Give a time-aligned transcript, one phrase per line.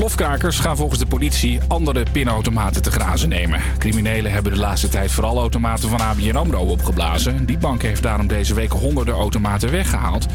[0.00, 3.60] Plofkrakers gaan volgens de politie andere pinautomaten te grazen nemen.
[3.78, 7.46] Criminelen hebben de laatste tijd vooral automaten van ABN AMRO opgeblazen.
[7.46, 10.26] Die bank heeft daarom deze week honderden automaten weggehaald.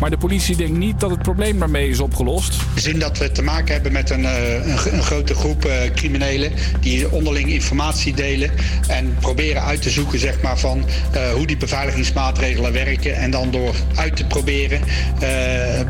[0.00, 2.56] Maar de politie denkt niet dat het probleem daarmee is opgelost.
[2.74, 5.90] We zien dat we te maken hebben met een, eh, een, een grote groep eh,
[5.94, 8.50] criminelen die onderling informatie delen
[8.88, 13.16] en proberen uit te zoeken zeg maar, van eh, hoe die beveiligingsmaatregelen werken.
[13.16, 14.80] En dan door uit te proberen,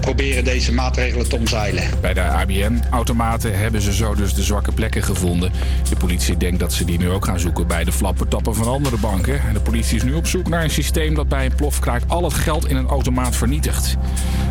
[0.01, 1.85] proberen deze maatregelen te omzeilen.
[2.01, 5.53] Bij de ABN-automaten hebben ze zo dus de zwakke plekken gevonden.
[5.89, 8.97] De politie denkt dat ze die nu ook gaan zoeken bij de flappertappen van andere
[8.97, 9.41] banken.
[9.41, 12.25] En de politie is nu op zoek naar een systeem dat bij een plofkraak al
[12.25, 13.97] het geld in een automaat vernietigt.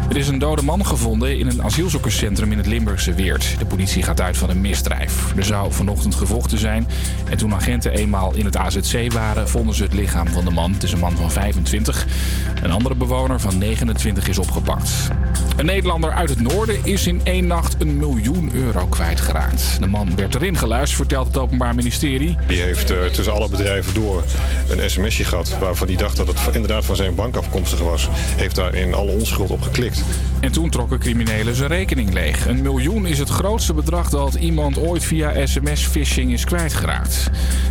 [0.10, 3.56] Er is een dode man gevonden in een asielzoekerscentrum in het Limburgse Weert.
[3.60, 5.34] De politie gaat uit van een misdrijf.
[5.36, 6.88] Er zou vanochtend gevochten zijn.
[7.30, 10.74] En toen agenten eenmaal in het AZC waren, vonden ze het lichaam van de man.
[10.74, 12.08] Het is een man van 25.
[12.62, 14.92] Een andere bewoner van 29 is opgepakt.
[15.58, 19.78] Een Nederlander uit het noorden is in één nacht een miljoen euro kwijtgeraakt.
[19.80, 22.38] De man werd erin geluisterd, vertelt het Openbaar Ministerie.
[22.48, 24.24] Die heeft eh, tussen alle bedrijven door
[24.70, 28.08] een sms'je gehad waarvan hij dacht dat het inderdaad van zijn bank afkomstig was.
[28.14, 30.04] Heeft daar in alle onschuld op geklikt.
[30.40, 32.48] En toen trokken criminelen zijn rekening leeg.
[32.48, 37.30] Een miljoen is het grootste bedrag dat iemand ooit via sms-phishing is kwijtgeraakt.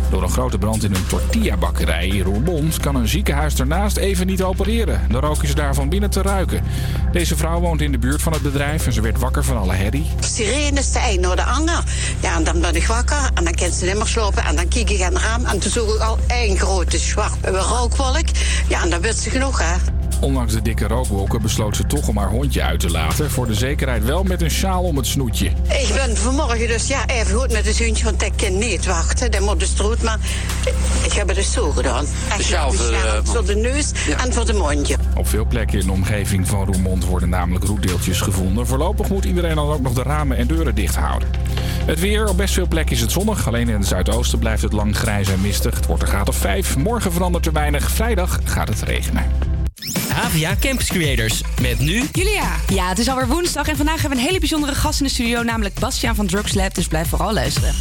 [0.09, 4.43] Door een grote brand in een tortillabakkerij in Roermond kan een ziekenhuis ernaast even niet
[4.43, 5.01] opereren.
[5.09, 6.63] De rook is daarvan binnen te ruiken.
[7.11, 9.73] Deze vrouw woont in de buurt van het bedrijf en ze werd wakker van alle
[9.73, 10.05] herrie.
[10.81, 11.83] Sirenes, de een naar de ander.
[12.19, 14.43] Ja, en dan ben ik wakker en dan kan ze niet meer slopen.
[14.43, 17.49] En dan kijk ik aan het raam en toen zag ik al één grote zwarte
[17.49, 18.25] rookwolk.
[18.67, 19.75] Ja, en dan werd ze genoeg, hè.
[20.21, 23.31] Ondanks de dikke rookwolken besloot ze toch om haar hondje uit te laten.
[23.31, 25.45] Voor de zekerheid wel met een sjaal om het snoetje.
[25.67, 29.31] Ik ben vanmorgen dus ja, even goed met het hondje, want ik kan niet wachten.
[29.31, 30.19] Dat moet de stroet, maar
[31.03, 32.05] ik heb het dus zo gedaan.
[32.29, 34.95] Echt sjaal een voor, sjaal eh, voor de neus en voor de mondje.
[35.15, 38.67] Op veel plekken in de omgeving van Roermond worden namelijk roetdeeltjes gevonden.
[38.67, 41.29] Voorlopig moet iedereen dan ook nog de ramen en deuren dicht houden.
[41.85, 43.47] Het weer, op best veel plekken is het zonnig.
[43.47, 45.75] Alleen in het zuidoosten blijft het lang grijs en mistig.
[45.75, 46.77] Het wordt een graad of 5.
[46.77, 47.91] Morgen verandert er weinig.
[47.91, 49.25] Vrijdag gaat het regenen.
[50.13, 51.41] Havia Campus Creators.
[51.61, 52.55] Met nu Julia.
[52.67, 55.11] Ja, het is alweer woensdag en vandaag hebben we een hele bijzondere gast in de
[55.11, 56.75] studio, namelijk Bastiaan van Drugs Lab.
[56.75, 57.73] Dus blijf vooral luisteren.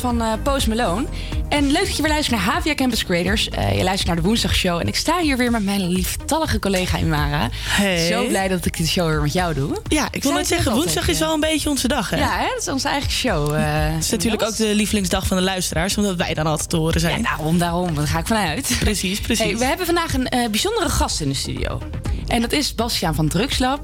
[0.00, 1.06] Van eh, Post Malone.
[1.48, 3.48] En leuk dat je weer luistert naar Havia Campus Creators.
[3.48, 4.80] Eh, je luistert naar de Woensdagshow.
[4.80, 7.48] En ik sta hier weer met mijn lieftallige collega Imara.
[7.52, 8.06] Hey.
[8.06, 9.80] Zo blij dat ik de show weer met jou doe.
[9.88, 12.16] Ja, ik wil net zeggen, woensdag altijd, is wel een beetje onze dag, hè?
[12.16, 12.46] Ja, hè?
[12.48, 13.54] dat is onze eigen show.
[13.54, 13.62] eh,
[13.94, 17.00] Het is natuurlijk ook de lievelingsdag van de luisteraars, omdat wij dan altijd te horen
[17.00, 17.22] Ja, zijn.
[17.22, 17.94] daarom, daarom.
[17.94, 18.76] Daar ga ik vanuit.
[18.80, 19.44] Precies, precies.
[19.44, 21.80] Hey, we hebben vandaag een eh, bijzondere gast in de studio.
[22.26, 23.80] En dat is Bastiaan van Drugslab.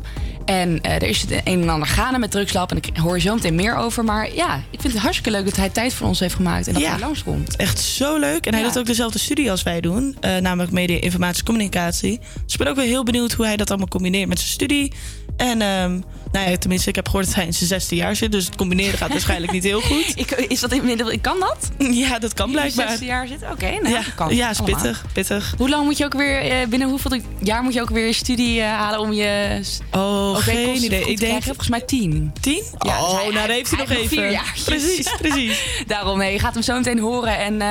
[0.51, 2.71] En eh, er is het een en ander gaande met Drugslab.
[2.71, 4.05] En ik hoor je zo meteen meer over.
[4.05, 6.67] Maar ja, ik vind het hartstikke leuk dat hij tijd voor ons heeft gemaakt.
[6.67, 6.91] En dat Ja.
[6.91, 7.57] hij langskomt.
[7.57, 8.47] Echt zo leuk.
[8.47, 8.69] En hij Ja.
[8.69, 10.17] doet ook dezelfde studie als wij doen.
[10.21, 12.19] eh, namelijk media, informatie, communicatie.
[12.45, 14.93] Dus ik ben ook weer heel benieuwd hoe hij dat allemaal combineert met zijn studie.
[15.37, 16.01] En ehm,
[16.33, 18.33] nou ja, tenminste, ik heb gehoord dat hij in zijn zesde jaar zit.
[18.33, 20.13] Dus het combineren gaat waarschijnlijk niet heel goed.
[20.21, 21.71] Ik, is dat inmiddels, kan dat?
[21.91, 22.89] Ja, dat kan blijkbaar.
[22.89, 23.51] 16 jaar zitten?
[23.51, 24.35] Oké, nou, Ja, dat kan.
[24.35, 25.55] ja, is pittig, pittig.
[25.59, 28.13] Hoe lang moet je ook weer, eh, binnen hoeveel jaar moet je ook weer je
[28.13, 29.61] studie eh, halen om je
[29.93, 31.01] Oh, geen idee.
[31.01, 31.43] Ik denk krijgen?
[31.43, 32.33] Volgens mij tien.
[32.41, 32.63] tien?
[32.79, 34.09] Ja, dus oh, hij- nou, daar heeft hij hij nog even.
[34.17, 34.65] vier jaartjes.
[34.65, 35.83] Precies, precies.
[35.87, 37.39] Daarom, nee, je gaat hem zo meteen horen.
[37.39, 37.69] En eh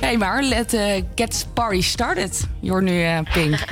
[0.00, 2.46] hey, maar let eh, get party started.
[2.60, 3.64] Je hoort nu eh, Pink.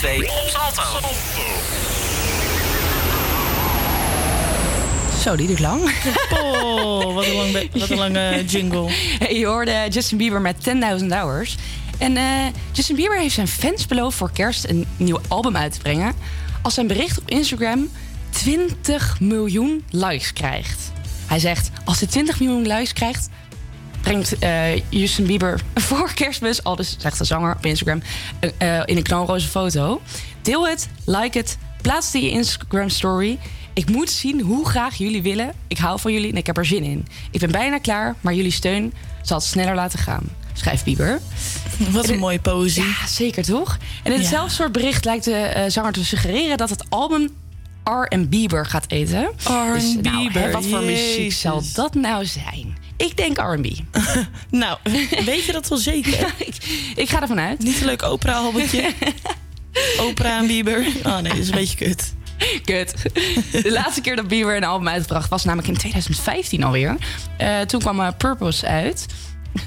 [0.00, 0.82] 2 op Salto.
[5.22, 5.82] Zo, die duurt lang.
[6.32, 8.86] Oh, wat een, lang be- wat een lange jingle.
[9.18, 10.56] Hey, je hoorde Justin Bieber met
[11.00, 11.56] 10.000 Hours.
[11.98, 12.24] En eh,
[12.72, 16.14] Justin Bieber heeft zijn fans beloofd voor kerst een nieuw album uit te brengen.
[16.62, 17.88] Als zijn bericht op Instagram
[18.30, 20.92] 20 miljoen likes krijgt.
[21.26, 23.28] Hij zegt, als hij 20 miljoen likes krijgt,
[24.10, 28.02] brengt eh, Justin Bieber voor kerstmis, al dus zegt de zanger op Instagram,
[28.40, 30.00] eh, eh, in een knalroze foto.
[30.42, 33.38] Deel het, like het, plaats het in je Instagram story.
[33.74, 35.52] Ik moet zien hoe graag jullie willen.
[35.68, 37.06] Ik hou van jullie en ik heb er zin in.
[37.30, 40.22] Ik ben bijna klaar, maar jullie steun zal het sneller laten gaan.
[40.52, 41.20] Schrijft Bieber.
[41.90, 42.84] Wat een mooie poëzie.
[42.84, 43.78] Ja, zeker toch?
[44.02, 44.18] En in Ja.
[44.18, 47.28] hetzelfde soort bericht lijkt de zanger te suggereren dat het album
[47.84, 49.22] R Bieber gaat eten.
[49.22, 52.79] R&B Dus, nou, hè, Bieber, wat voor muziek zal dat nou zijn?
[53.06, 53.66] Ik denk R&B.
[54.50, 54.78] Nou,
[55.24, 56.34] weet je dat wel zeker?
[56.46, 56.54] ik,
[56.94, 57.58] ik ga ervan uit.
[57.58, 58.90] Niet een leuk opera-albumtje?
[60.00, 60.86] opera en Bieber?
[61.04, 62.14] Oh nee, dat is een beetje kut.
[62.64, 62.94] Kut.
[63.62, 66.96] De laatste keer dat Bieber een album uitbracht was namelijk in 2015 alweer.
[67.36, 69.06] Eh, toen kwam eh, Purpose uit.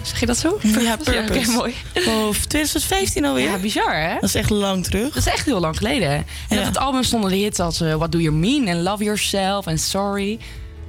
[0.02, 0.60] Zeg je dat zo?
[0.62, 1.52] Ja, oké, Purpose.
[1.52, 1.74] mooi.
[2.08, 3.50] Oh, 2015 alweer?
[3.50, 4.14] Ja, bizar hè?
[4.14, 5.08] Dat is echt lang terug.
[5.14, 6.10] Dat is echt heel lang geleden.
[6.10, 6.60] En Ja.
[6.60, 9.66] op het album stonden de hits als eh, What Do You Mean en Love Yourself
[9.66, 10.40] en Sorry.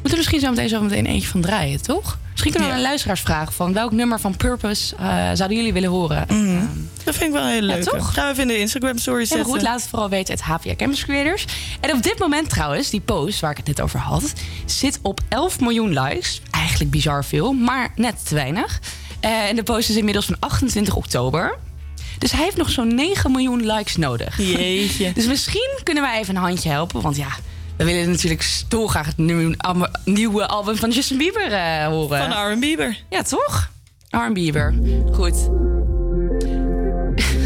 [0.04, 2.18] Moeten er misschien zo meteen, zo meteen eentje van draaien, toch?
[2.30, 2.80] Misschien kunnen we Ja.
[2.82, 6.24] aan luisteraars vragen van welk nummer van Purpose eh, zouden jullie willen horen?
[6.28, 6.66] Mhm.
[7.04, 7.82] Dat vind ik wel heel leuk.
[7.82, 8.14] toch?
[8.14, 9.46] Gaan we even in de Instagram story Heel zetten.
[9.46, 10.34] goed, laat het vooral weten.
[10.34, 11.44] Het HVA Campus Creators.
[11.80, 14.32] En op dit moment trouwens, die post waar ik het net over had...
[14.66, 16.40] zit op 11 miljoen likes.
[16.50, 18.80] Eigenlijk bizar veel, maar net te weinig.
[19.20, 21.58] Eh, en de post is inmiddels van 28 oktober.
[22.18, 24.38] Dus hij heeft nog zo'n 9 miljoen likes nodig.
[24.38, 25.12] Jeetje.
[25.18, 27.00] Dus misschien kunnen wij even een handje helpen.
[27.00, 27.28] Want ja,
[27.76, 29.16] we willen natuurlijk dolgraag het
[30.04, 32.32] nieuwe, album van Justin Bieber eh, horen.
[32.32, 32.98] Van R Bieber.
[33.10, 33.70] Ja, toch?
[34.10, 34.74] R Bieber.
[35.12, 35.48] Goed.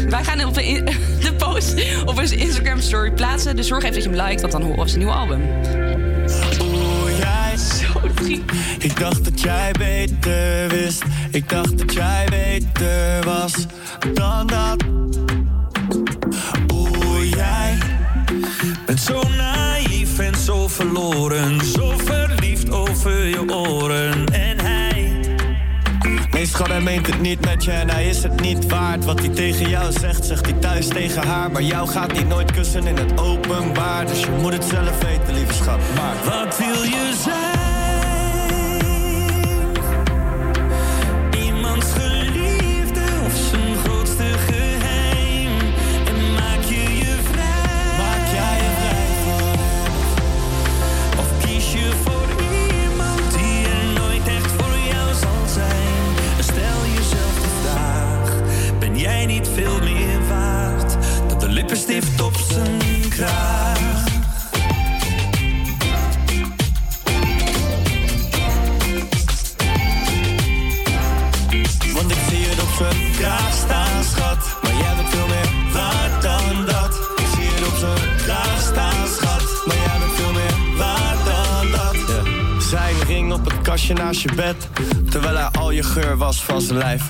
[0.09, 0.83] Wij gaan op de,
[1.25, 1.73] de post
[2.05, 3.55] op onze Instagram story plaatsen.
[3.55, 5.41] Dus zorg even dat je hem liked, want dan horen we zijn nieuwe album.
[7.17, 7.99] Jij Zo.
[8.79, 11.03] Ik dacht dat jij beter wist.
[11.31, 13.53] Ik dacht dat jij beter was
[14.13, 14.83] dan dat.
[16.73, 17.77] Oeh, jij
[18.85, 19.21] bent zo
[20.49, 21.65] zo verloren.
[21.65, 24.25] Zo verliefd over je oren.
[24.25, 25.11] En hij.
[26.31, 29.05] Nee, schat, hij meent het niet met je en hij is het niet waard.
[29.05, 31.51] Wat hij tegen jou zegt, zegt hij thuis tegen haar.
[31.51, 34.07] Maar jou gaat niet nooit kussen in het openbaar.
[34.07, 35.79] Dus je moet het zelf weten, lieve schat.
[35.95, 37.38] Maar wat wil je zeggen?
[59.61, 60.97] Veel meer waard
[61.27, 64.03] dan de lippenstift op zijn kraag?
[71.93, 74.37] Want ik zie het op zijn kraag staan, schat.
[74.61, 76.95] Maar jij bent veel meer waard dan dat.
[77.15, 79.65] Ik zie het op zijn kraag staan, schat.
[79.65, 82.63] Maar jij bent veel meer waard dan dat.
[82.63, 84.67] Zijn ring op het kastje naast je bed.
[85.09, 87.03] Terwijl hij al je geur was van zijn lijf.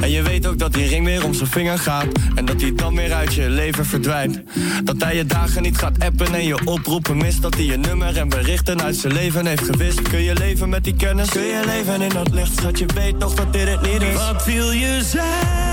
[0.00, 2.06] En je weet ook dat die ring weer om zijn vinger gaat.
[2.34, 4.40] En dat hij dan weer uit je leven verdwijnt.
[4.84, 7.42] Dat hij je dagen niet gaat appen en je oproepen mist.
[7.42, 10.02] Dat hij je nummer en berichten uit zijn leven heeft gewist.
[10.02, 11.28] Kun je leven met die kennis?
[11.28, 12.56] Kun je leven in dat licht?
[12.56, 14.14] Schat, je weet toch dat dit het niet is.
[14.14, 15.67] Wat wil je zijn?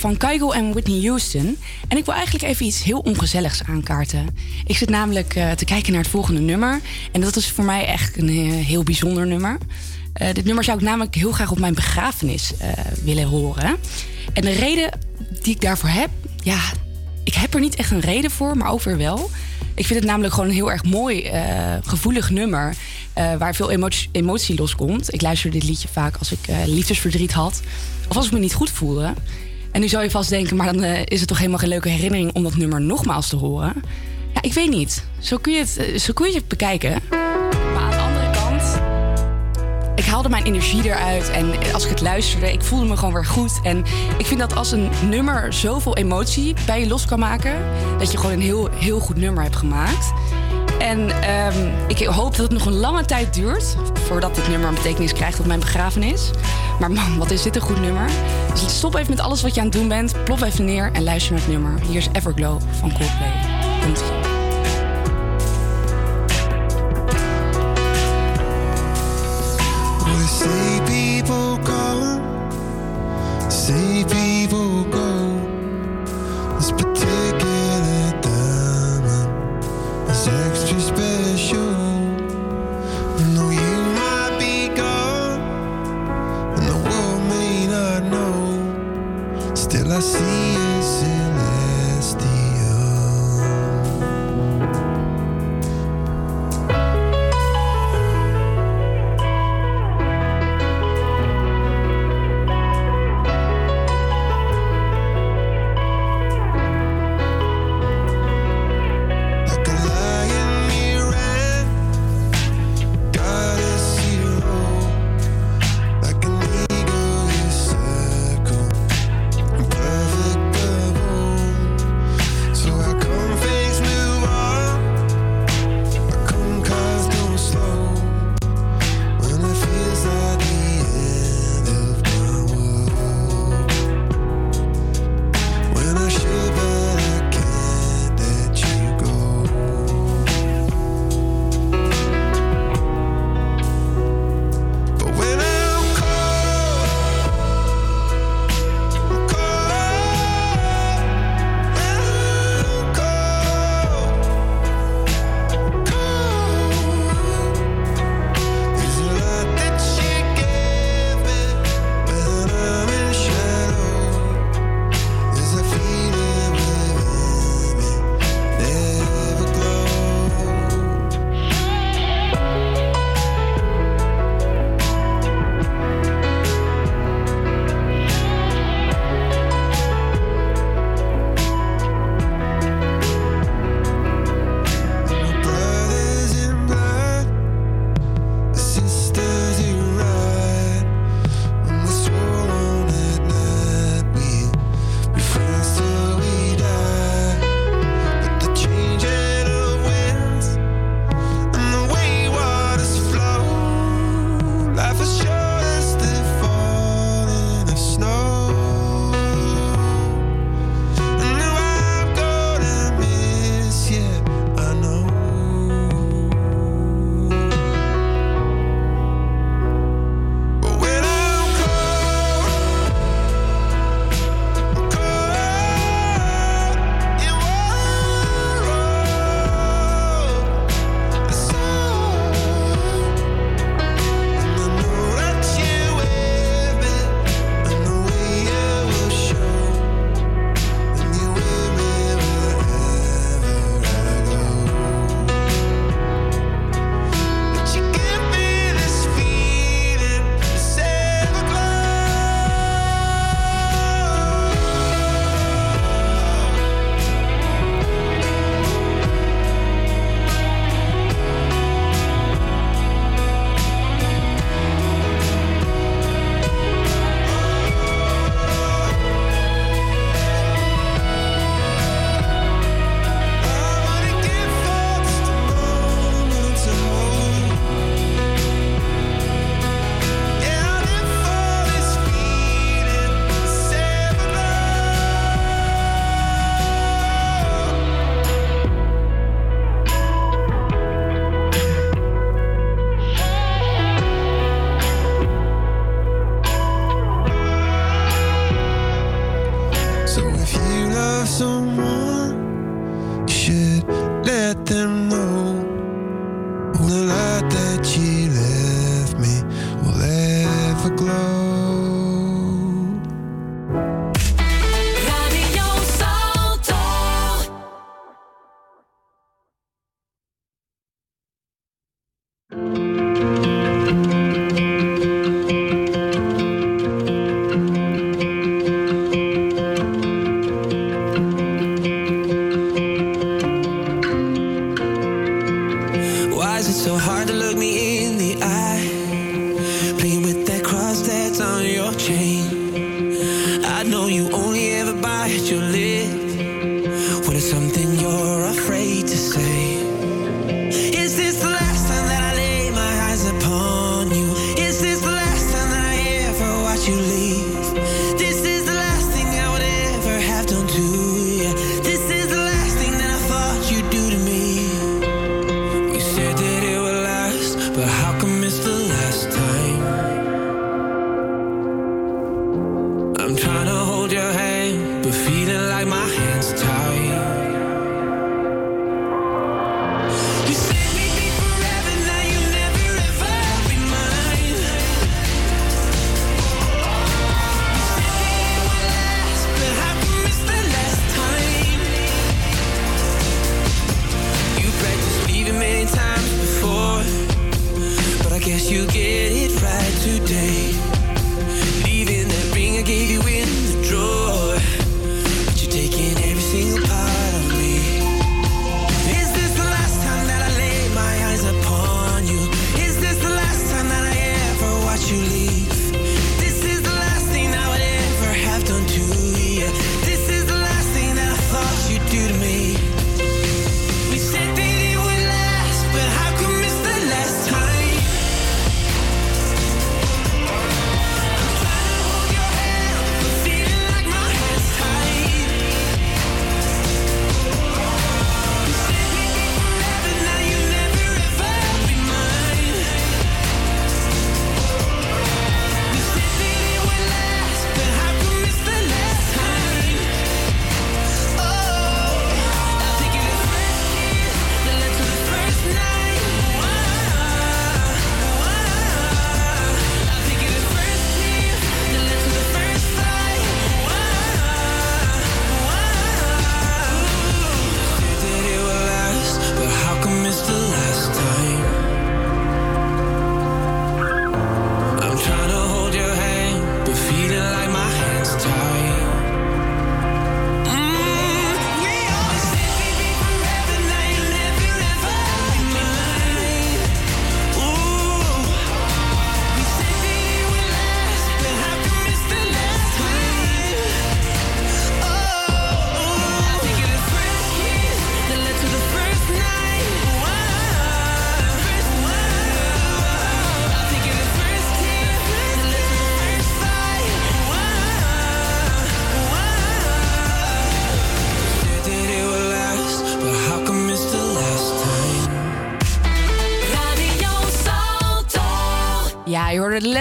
[0.00, 1.58] Van Kygo en Whitney Houston.
[1.88, 4.26] En ik wil eigenlijk even iets heel ongezelligs aankaarten.
[4.66, 6.80] Ik zit namelijk eh, te kijken naar het volgende nummer.
[7.12, 9.58] En dat is voor mij echt een eh, heel bijzonder nummer.
[10.12, 12.52] Eh, dit nummer zou ik namelijk heel graag op mijn begrafenis
[13.04, 13.76] willen horen.
[14.32, 14.90] En de reden
[15.42, 16.10] die ik daarvoor heb...
[16.42, 16.60] Ja,
[17.24, 19.30] ik heb er niet echt een reden voor, maar weer wel.
[19.74, 21.30] Ik vind het namelijk gewoon een heel erg mooi,
[21.84, 22.74] gevoelig nummer.
[23.14, 23.70] waar veel
[24.12, 25.14] emotie, loskomt.
[25.14, 27.60] Ik luister dit liedje vaak als ik liefdesverdriet had.
[28.08, 29.14] Of als ik me niet goed voelde.
[29.72, 31.88] En nu zou je vast denken, maar dan eh, is het toch helemaal geen leuke
[31.88, 33.74] herinnering om dat nummer nogmaals te horen.
[34.34, 35.04] Ja, ik weet niet.
[35.18, 36.98] Zo kun je het, eh, zo kun je het bekijken.
[37.74, 38.80] Maar aan de andere kant,
[39.94, 41.30] ik haalde mijn energie eruit.
[41.30, 43.60] En als ik het luisterde, ik voelde me gewoon weer goed.
[43.62, 43.84] En
[44.18, 47.54] ik vind dat als een nummer zoveel emotie bij je los kan maken...
[47.98, 50.12] dat je gewoon een heel, heel goed nummer hebt gemaakt.
[50.80, 53.76] En ehm, ik hoop dat het nog een lange tijd duurt...
[53.94, 56.30] voordat dit nummer een betekenis krijgt op mijn begrafenis.
[56.78, 58.10] Maar man, wat is dit een goed nummer.
[58.52, 60.24] Dus stop even met alles wat je aan het doen bent.
[60.24, 61.80] Plop even neer en luister naar het nummer.
[61.80, 63.32] Hier is Everglow van Coldplay.
[63.82, 64.04] Komt-ie.
[64.04, 64.29] We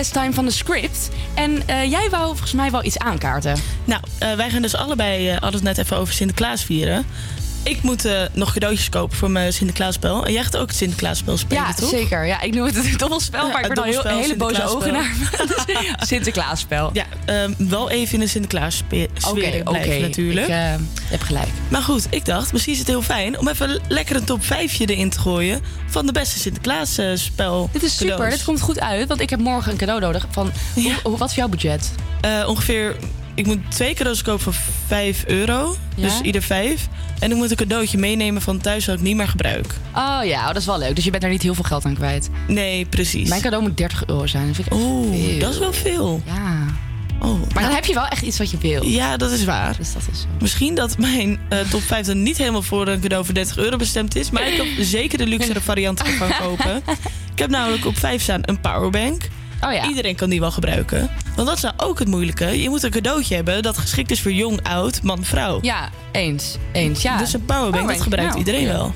[0.07, 1.09] time van de script.
[1.33, 3.55] En eh, jij wou volgens mij wel iets aankaarten.
[3.85, 7.05] Nou, eh, wij gaan dus allebei, eh het net even over Sinterklaas vieren.
[7.63, 10.25] Ik moet eh, nog cadeautjes kopen voor mijn Sinterklaasspel.
[10.25, 11.89] En jij gaat ook het Sinterklaasspel spelen, Ja, toch?
[11.89, 12.25] zeker.
[12.25, 14.63] Ja, ik noem het een dobbelspel, Ja, maar ik het word al heel, hele boze
[14.67, 15.81] ogen naar Sinterklaasspel.
[15.99, 16.05] me.
[16.05, 16.89] Sinterklaasspel.
[16.93, 19.97] Ja, ehm, wel even in de Sinterklaas sfeer Oké, blijven oké.
[19.99, 20.47] natuurlijk.
[20.47, 21.47] Ik, eh, je hebt gelijk.
[21.69, 24.79] Maar goed, ik dacht, misschien is het heel fijn om even lekker een top 5
[24.79, 27.69] erin te gooien van de beste Sinterklaas eh, spel.
[27.71, 29.07] Dit is super, dit komt goed uit.
[29.07, 30.25] Want ik heb morgen een cadeau nodig.
[30.31, 31.91] Van, hoe, hoe- wat is jouw budget?
[32.21, 32.95] Eh, ongeveer,
[33.39, 34.54] ik moet twee cadeaus kopen van
[34.88, 35.75] 5 euro.
[35.95, 36.04] Ja?
[36.04, 36.88] Dus ieder 5.
[37.19, 39.73] En ik moet een cadeautje meenemen van thuis dat ik niet meer gebruik.
[39.95, 40.95] Oh ja, oh, dat is wel leuk.
[40.95, 42.30] Dus je bent er niet heel veel geld aan kwijt.
[42.47, 43.30] Nee, precies.
[43.30, 44.56] Mijn cadeau moet 30 euro zijn.
[44.71, 46.21] Oeh, dat is wel veel.
[46.25, 46.65] Ja.
[47.19, 48.86] Oh, Maar dan heb je wel echt iets wat je wil.
[48.86, 49.78] Ja, dat is waar.
[49.78, 50.28] Dus dat is zo.
[50.39, 53.78] Misschien dat mijn eh, top 5 dan niet helemaal voor een cadeau voor 30 euro
[53.78, 54.30] bestemd is.
[54.32, 56.82] Maar ik heb zeker de luxere variant ervan kopen.
[57.34, 59.30] Ik heb namelijk op 5 staan een powerbank.
[59.65, 59.87] Oh ja.
[59.87, 61.09] Iedereen kan die wel gebruiken.
[61.35, 62.61] Want dat is nou ook het moeilijke.
[62.61, 65.59] Je moet een cadeautje hebben dat geschikt is voor jong, oud, man, vrouw.
[65.61, 66.57] Ja, eens.
[66.71, 67.17] Eens, ja.
[67.17, 68.93] Dus een powerbank, dat gebruikt nou, iedereen wel.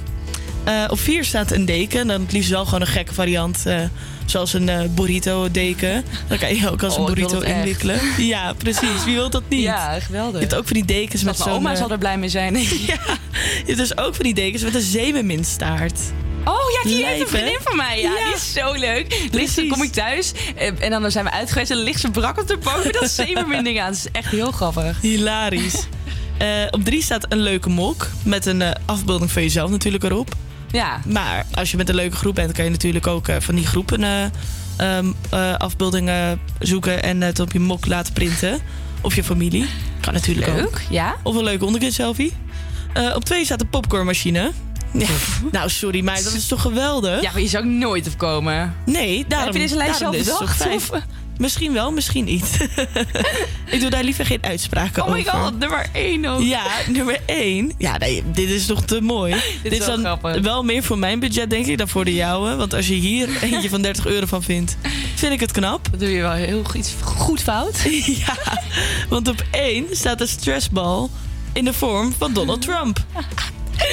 [0.64, 2.08] Eh, op 4 staat een deken.
[2.08, 3.66] Dan het liefst wel gewoon een gekke variant.
[3.66, 3.80] eh,
[4.26, 6.04] zoals een eh, burrito deken.
[6.28, 8.00] Dan kan je ook als Oh, een wil burrito inwikkelen.
[8.18, 9.04] Ja, precies.
[9.06, 9.62] Wie wil dat niet?
[9.62, 10.34] Ja, geweldig.
[10.34, 11.66] Je hebt ook van die dekens Dat met mijn zo'n...
[11.68, 12.54] oma zal er blij mee zijn.
[12.92, 13.00] ja,
[13.34, 16.00] je hebt dus ook van die dekens met een zeemerminstaart.
[16.46, 17.60] Oh ja, die heeft een vriendin hè?
[17.64, 18.02] van mij.
[18.02, 18.26] Ja, Ja.
[18.26, 19.28] die is zo leuk.
[19.32, 22.40] Ligt kom ik thuis eh, en dan zijn we uit geweest en ligt ze brak
[22.40, 23.88] op de bank met dat zeemeermin ding aan.
[23.88, 25.02] Dat is echt heel grappig.
[25.02, 25.84] Hilarisch.
[26.38, 28.08] Eh, op drie staat een leuke mok.
[28.24, 30.36] Met een eh, afbeelding van jezelf natuurlijk erop.
[30.72, 31.00] Ja.
[31.06, 34.04] Maar als je met een leuke groep bent, kan je natuurlijk ook van die groepen
[34.78, 38.60] eh, afbeeldingen zoeken en het op je mok laten printen.
[39.02, 39.66] Of je familie.
[40.00, 40.56] Kan natuurlijk ook.
[40.56, 41.16] Leuk, ja.
[41.24, 42.34] Of een leuke onderkant selfie.
[43.16, 44.52] Op twee staat de popcornmachine.
[44.94, 45.08] Ja.
[45.52, 47.22] Nou, sorry, maar dat is toch geweldig?
[47.22, 48.76] Ja, maar je zou nooit opkomen.
[48.86, 50.66] Nee, daarom, Heb je deze lijst zelf bedacht.
[51.38, 52.58] Misschien wel, misschien niet.
[53.72, 55.32] ik doe daar liever geen uitspraken Oh my over.
[55.32, 56.42] god, nummer 1 ook.
[56.42, 57.72] Ja, nummer 1.
[57.78, 59.32] Ja, nee, dit is toch te mooi.
[59.64, 60.42] dit is is wel dan grappig.
[60.42, 62.56] wel meer voor mijn budget, denk ik, dan voor de jouwe.
[62.56, 64.78] Want als je hier eentje van 30 euro van vindt,
[65.16, 65.88] vind ik het knap.
[65.92, 67.78] Dat doe je wel heel iets goed fout.
[68.26, 68.38] ja,
[69.10, 71.10] want op 1 staat een stressbal
[71.54, 73.06] in de vorm van Donald Trump.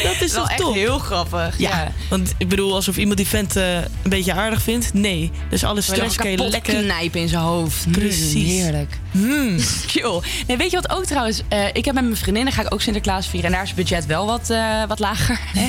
[0.03, 0.75] Dat is wel toch echt top?
[0.75, 1.59] heel grappig.
[1.59, 1.93] Ja, Ja.
[2.09, 4.93] want ik bedoel, alsof iemand die vent eh, een beetje aardig vindt.
[4.95, 6.75] Nee, dus alle Wil je stress nog kan je kapot lekker...
[6.83, 7.87] knijpen in zijn hoofd.
[7.87, 8.49] Mm, Precies.
[8.49, 8.99] heerlijk.
[9.87, 10.21] Chill.
[10.47, 11.43] Nee, weet je wat ook trouwens?
[11.49, 13.47] eh, ik heb met mijn vriendinnen ga ik ook Sinterklaas vieren.
[13.49, 15.41] En daar is het budget wel wat, eh, wat lager.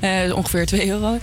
[0.00, 0.32] Hè?
[0.32, 1.10] Ongeveer 2 euro.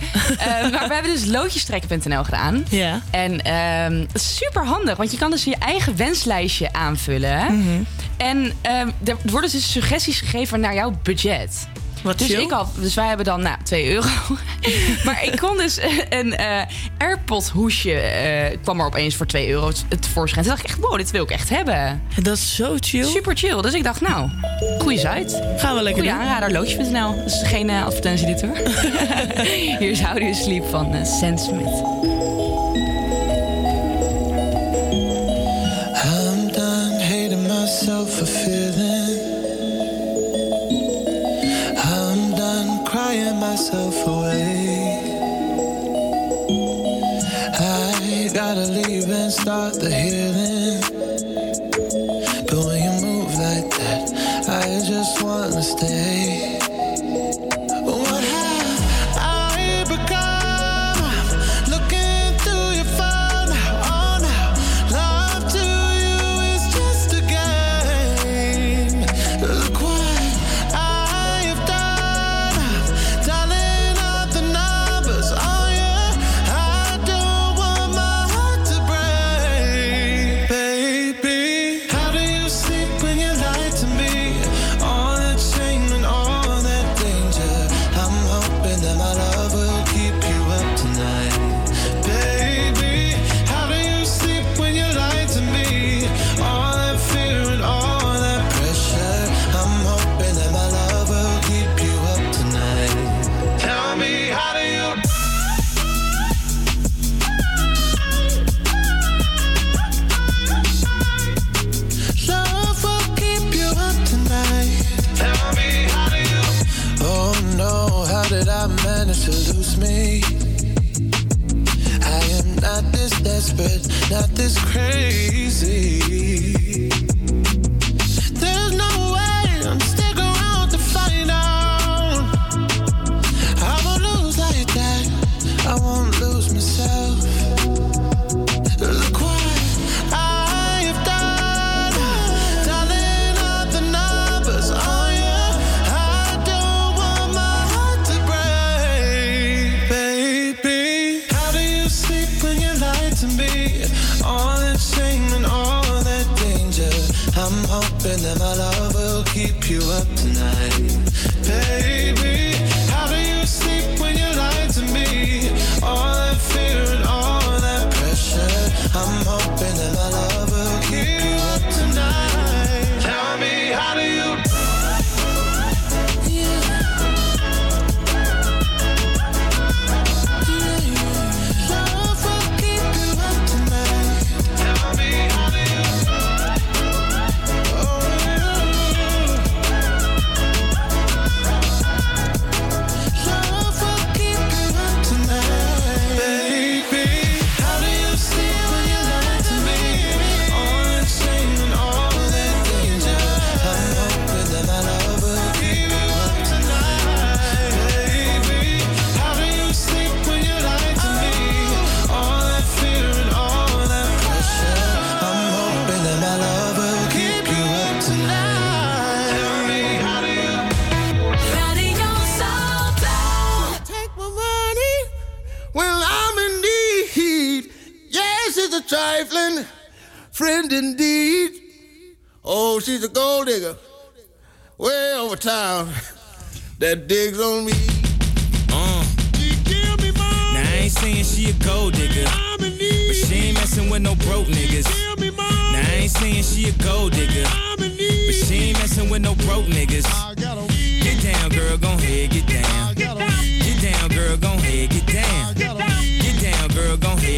[0.72, 2.64] Maar we hebben dus loodjestrekken.nl gedaan.
[2.70, 3.02] Ja.
[3.10, 7.44] En ehm, super handig, want je kan dus je eigen wenslijstje aanvullen.
[7.58, 7.82] Mhm.
[8.16, 11.66] En ehm, er worden dus suggesties gegeven naar jouw budget.
[12.02, 12.40] Wat dus, chill.
[12.40, 14.08] ik had, dus wij hebben dan nou, 2 euro.
[15.04, 16.62] maar ik kon dus een eh
[16.98, 20.44] AirPod hoesje eh, kwam er opeens voor 2 euro het tevoorschijn.
[20.44, 22.02] Toen dacht ik echt, wow, dit wil ik echt hebben.
[22.22, 23.04] Dat is zo chill.
[23.04, 23.60] Super chill.
[23.60, 24.30] Dus ik dacht, nou,
[24.78, 25.54] goede site.
[25.58, 26.28] Gaan we lekker Goeie doen.
[26.28, 27.16] aanrader, loodje.nl.
[27.16, 28.56] Dat is geen eh, advertentie dit hoor.
[29.78, 31.82] Hier is How Do You Sleep van Sam Smith.
[36.04, 38.57] I'm done hating myself for.
[49.48, 50.27] Leave and start the healing.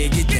[0.08, 0.39] get get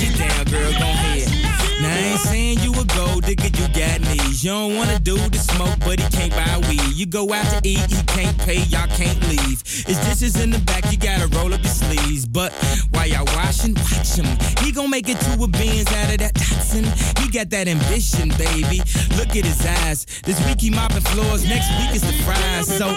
[0.51, 0.91] girl, gon'.
[1.81, 4.43] Now I ain't saying you a gold digger, you got knees.
[4.43, 6.93] You don't wanna do the smoke, but he can't buy weed.
[6.93, 9.63] You go out to eat, he can't pay, y'all can't leave.
[9.65, 12.25] His dishes in the back, you gotta roll up your sleeves.
[12.27, 12.53] But
[12.91, 14.27] while y'all washing, watch him.
[14.63, 16.85] He gon' make it to a beans out of that Datsun.
[17.19, 18.83] He got that ambition, baby.
[19.17, 20.05] Look at his eyes.
[20.23, 22.67] This week he mopping floors, next week is the fries.
[22.67, 22.93] So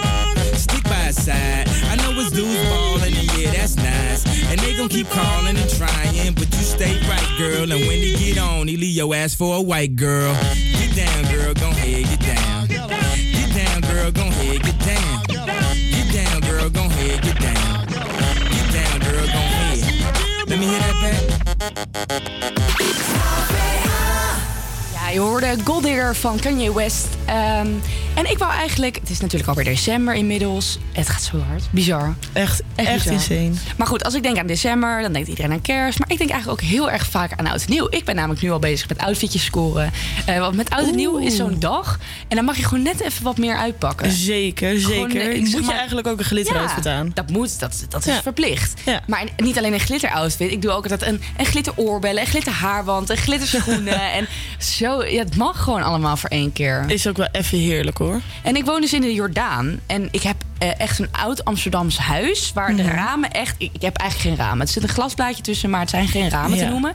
[0.53, 1.67] stick by his side.
[1.89, 4.34] I know his dudes ballin', and yeah, that's nice.
[4.55, 7.63] And they gon' keep calling and trying, but you stay right, girl.
[7.63, 10.33] And when he get on, he leave your ass for a white girl.
[10.53, 12.67] Get down, girl, gon' head, get down.
[12.69, 15.23] Get down, girl, gon' head, get down.
[15.27, 17.85] Get down, girl, gon' head, get down.
[17.85, 20.47] Get down, girl, gon' head.
[20.47, 21.27] Let me hear that
[21.59, 23.14] back.
[25.15, 27.07] Je hoorde van Kanye West.
[27.25, 27.67] Ehm,
[28.15, 28.95] en ik wou eigenlijk...
[28.95, 30.77] Het is natuurlijk alweer december inmiddels.
[30.91, 31.63] Het gaat zo hard.
[31.71, 32.15] Bizar.
[32.33, 33.51] Echt, echt insane.
[33.77, 35.99] Maar goed, als ik denk aan december, dan denkt iedereen aan kerst.
[35.99, 37.87] Maar ik denk eigenlijk ook heel erg vaak aan oud en nieuw.
[37.89, 39.91] Ik ben namelijk nu al bezig met outfitjes scoren.
[40.25, 41.99] Eh, want met oud en nieuw is zo'n dag.
[42.27, 44.11] En dan mag je gewoon net even wat meer uitpakken.
[44.11, 45.29] Zeker, Gewoon, zeker.
[45.29, 47.11] eh, ik Moet zeg je eigenlijk ook een glitteroutfit aan.
[47.13, 48.21] Dat moet, dat, dat is Ja.
[48.21, 48.81] verplicht.
[49.07, 50.51] Maar niet alleen een glitter outfit.
[50.51, 54.11] Ik doe ook altijd een, een glitter oorbellen, een glitter haarband, een glitter schoenen.
[54.17, 56.85] en zo, ja, het mag gewoon allemaal voor één keer.
[56.87, 58.21] Is ook wel even heerlijk hoor.
[58.43, 59.79] En ik woon dus in de Jordaan.
[59.85, 62.51] En ik heb eh, echt een oud Amsterdams huis.
[62.53, 62.91] Waar de Mhm.
[62.95, 63.55] ramen echt.
[63.57, 64.65] Ik, ik heb eigenlijk geen ramen.
[64.65, 66.93] Er zit een glasplaatje tussen, maar het zijn geen ramen te noemen.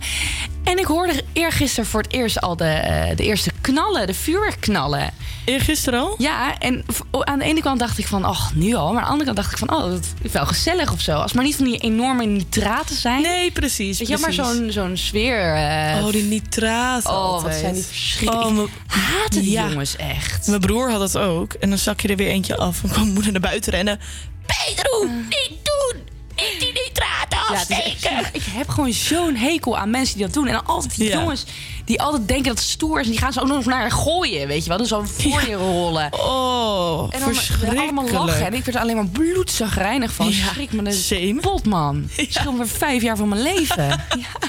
[0.65, 5.11] En ik hoorde eergisteren voor het eerst al de, eh, de eerste knallen, de vuurwerkknallen.
[5.45, 6.15] Eergisteren al?
[6.19, 6.85] Ja, en
[7.25, 8.87] aan de ene kant dacht ik van, ach, nu al.
[8.93, 11.13] Maar aan de andere kant dacht ik van, oh, dat is wel gezellig of zo.
[11.13, 13.23] Als het maar niet van die enorme nitraten zijn.
[13.23, 13.99] Nee, precies.
[13.99, 14.57] Weet je, maar precies.
[14.57, 15.55] zo'n zo'n sfeer.
[15.55, 18.59] eh, Oh, die nitraten Oh, wat zijn die verschrikkelijk.
[18.59, 19.69] Oh, die Ja.
[19.69, 20.47] jongens echt.
[20.47, 21.53] Mijn broer had het ook.
[21.53, 22.83] En dan zak je er weer eentje af.
[22.83, 24.01] En kwam moeder naar buiten rennen.
[24.47, 26.09] Pedro, niet doen!
[26.37, 27.97] Niet die nitraten Ja, afsteken!
[28.01, 28.31] zielig.
[28.33, 30.47] ik heb gewoon zo'n hekel aan mensen die dat doen.
[30.47, 31.19] En dan altijd die Ja.
[31.19, 31.45] jongens
[31.85, 33.05] die altijd denken dat het stoer is.
[33.05, 34.79] En die gaan ze ook nog naar gooien, weet je wel.
[34.79, 36.09] Dus zo voor je rollen.
[36.13, 37.79] Oh, en dan verschrikkelijk.
[37.81, 38.47] allemaal lachen.
[38.47, 40.29] En ik werd er alleen maar bloedzagrijnig van.
[40.29, 42.11] Ja, Schrik me de pot, man.
[42.57, 43.85] Me vijf jaar van mijn leven.
[44.23, 44.49] ja,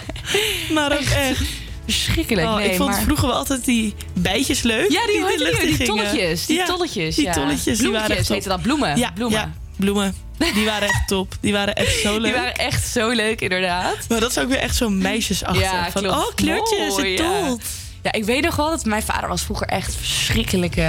[0.74, 1.42] Maar ook echt.
[1.86, 2.48] Verschrikkelijk.
[2.48, 3.02] Oh, nee, ik vond maar...
[3.02, 4.92] vroeger wel altijd die bijtjes leuk.
[4.92, 6.46] Ja, die, die, die, tolletjes.
[6.46, 7.34] Die Ja, tolletjes, Die ja.
[7.34, 7.78] tolletjes.
[7.78, 8.36] die waren Bloemetjes echt top.
[8.36, 8.98] heten dat, bloemen.
[8.98, 9.40] Ja, bloemen.
[9.40, 9.54] ja.
[9.78, 10.16] bloemen.
[10.54, 11.36] Die waren echt top.
[11.42, 12.24] Die waren echt zo leuk.
[12.24, 13.96] Die waren echt zo leuk, inderdaad.
[14.10, 15.62] Maar dat is ook weer echt zo meisjesachtig.
[15.62, 16.18] Ja, van, klopt.
[16.18, 17.56] oh, kleurtjes, het ja.
[18.04, 20.82] Ja, ik weet nog wel dat mijn vader was vroeger echt verschrikkelijke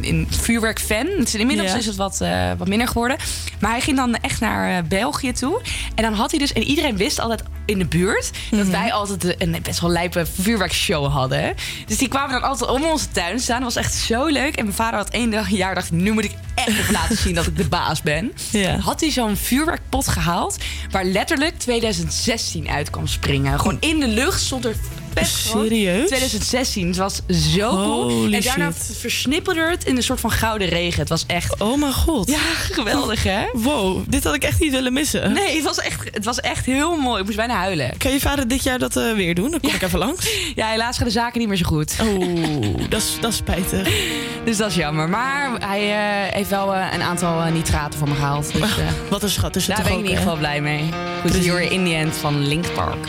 [0.00, 1.06] in vuurwerkfan.
[1.18, 1.76] Dus Inmiddels Ja.
[1.76, 3.16] is het wat, eh, wat minder geworden.
[3.60, 5.60] Maar hij ging dan echt naar eh, België toe.
[5.94, 6.52] En dan had hij dus...
[6.52, 8.30] En iedereen wist altijd in de buurt...
[8.50, 8.56] Mhm.
[8.62, 11.54] dat wij altijd een best wel lijpe vuurwerkshow hadden.
[11.86, 13.60] Dus die kwamen dan altijd om onze tuin staan.
[13.62, 14.56] Dat was echt zo leuk.
[14.56, 15.90] En mijn vader had één dag een jaar dacht...
[15.90, 18.32] nu moet ik echt even laten zien dat ik de baas ben.
[18.50, 18.78] Ja.
[18.78, 20.56] Had hij zo'n vuurwerkpot gehaald...
[20.90, 23.58] waar letterlijk 2016 uit kwam springen.
[23.60, 24.74] Gewoon in de lucht stond er...
[25.22, 26.06] gewoon Serieus?
[26.06, 26.86] 2016.
[26.86, 27.20] Het was
[27.52, 28.10] zo cool.
[28.10, 28.96] Holy En daarna shit.
[28.96, 31.00] versnipperde het in een soort van gouden regen.
[31.00, 31.60] Het was echt...
[31.60, 32.28] Oh mijn god.
[32.30, 32.38] Ja,
[32.70, 33.44] geweldig hè?
[33.52, 35.32] Wow, dit had ik echt niet willen missen.
[35.32, 37.18] Nee, het was echt, het was echt heel mooi.
[37.18, 37.96] Ik moest bijna huilen.
[37.96, 39.50] Kan je vader dit jaar dat eh, weer doen?
[39.50, 40.28] Dan kom ik even langs.
[40.54, 41.94] Ja, helaas gaan de zaken niet meer zo goed.
[42.02, 43.88] Oeh, dat is, dat is spijtig.
[44.44, 45.08] Dus dat is jammer.
[45.08, 48.52] Maar hij eh, heeft wel eh, een aantal nitraten voor me gehaald.
[48.52, 48.70] Dus,
[49.10, 50.88] Wat een schat het daar ben ik in ieder geval blij mee.
[51.22, 53.06] Goed, hier in the end van Link Park.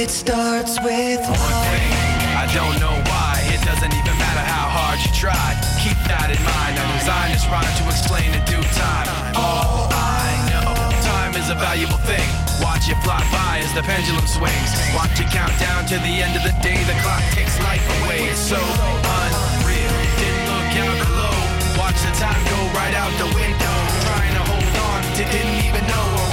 [0.00, 1.92] It starts with one thing.
[2.32, 3.36] I don't know why.
[3.52, 5.52] It doesn't even matter how hard you try.
[5.76, 6.80] Keep that in mind.
[6.80, 9.04] I designed this rhyme to explain in due time.
[9.36, 10.72] All I know,
[11.04, 12.24] time is a valuable thing.
[12.64, 14.72] Watch it fly by as the pendulum swings.
[14.96, 16.80] Watch it count down to the end of the day.
[16.88, 18.32] The clock takes life away.
[18.32, 19.96] It's so unreal.
[20.16, 21.36] Didn't look out below.
[21.76, 23.76] Watch the time go right out the window.
[24.08, 26.29] Trying to hold on to didn't even know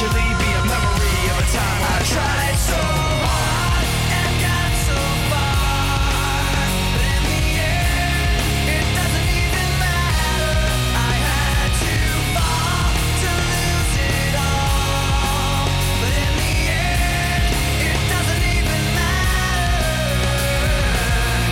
[0.00, 4.94] eventually be a memory of a time I tried so hard and got so
[5.26, 6.54] far,
[6.94, 8.38] but in the end,
[8.78, 10.54] it doesn't even matter.
[10.94, 11.98] I had to
[12.30, 15.66] fall to lose it all,
[15.98, 17.50] but in the end,
[17.90, 19.98] it doesn't even matter.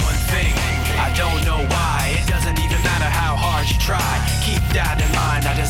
[0.06, 0.54] One thing,
[1.02, 2.14] I don't know why.
[2.14, 4.06] It doesn't even matter how hard you try.
[4.46, 5.02] Keep that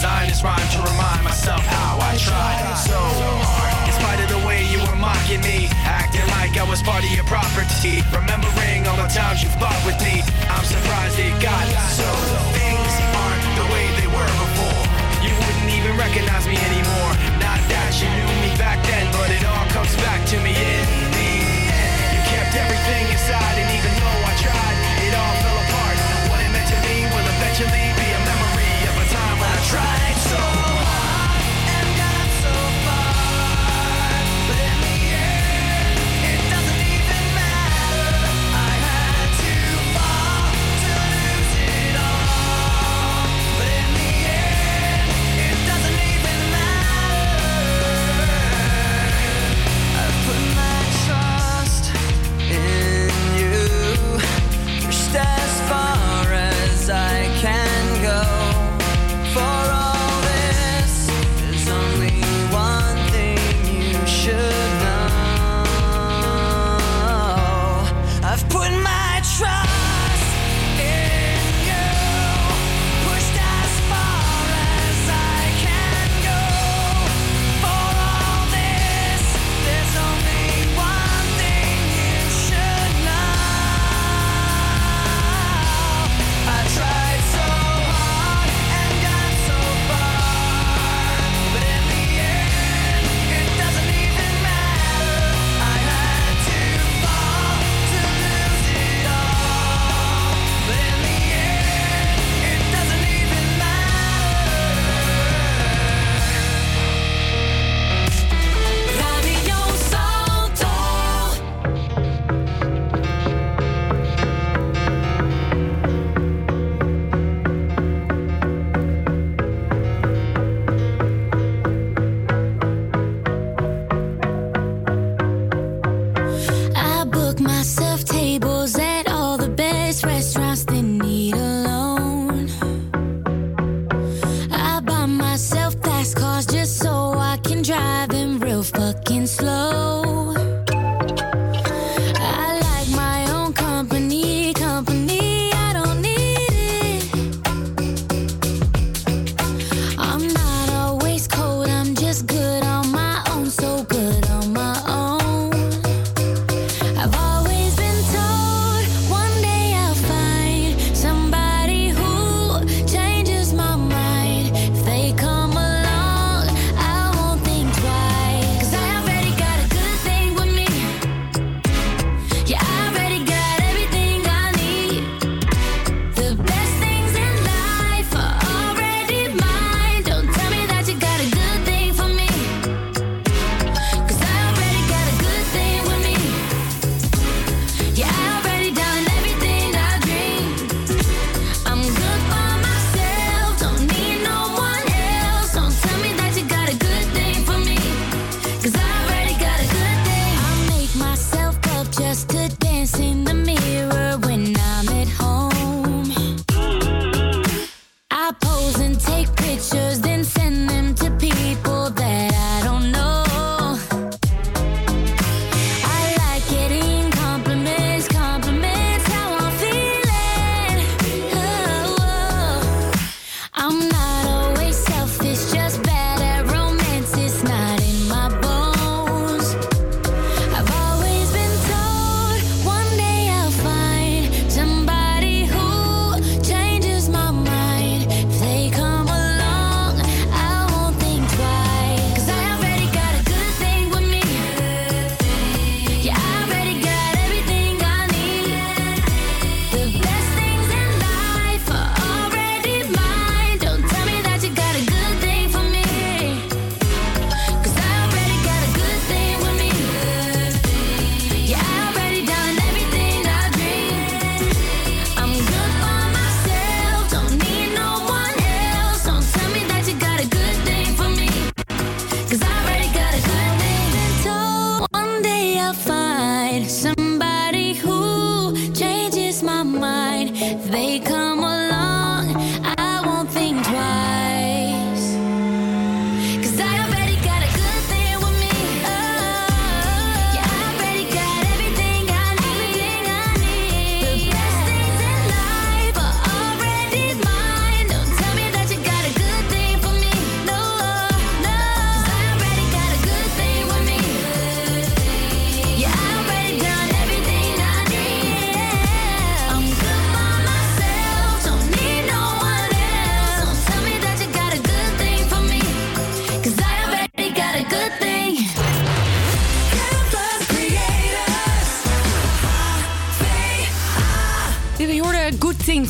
[0.06, 3.90] designed this rhyme to remind myself how I tried so hard.
[3.90, 7.10] In spite of the way you were mocking me, acting like I was part of
[7.10, 8.06] your property.
[8.14, 12.06] Remembering all the times you fought with me, I'm surprised it got so.
[12.54, 14.82] Things aren't the way they were before.
[15.26, 17.12] You wouldn't even recognize me anymore.
[17.42, 20.86] Not that you knew me back then, but it all comes back to me in
[21.18, 21.30] the
[21.66, 22.14] end.
[22.14, 23.95] You kept everything inside, and even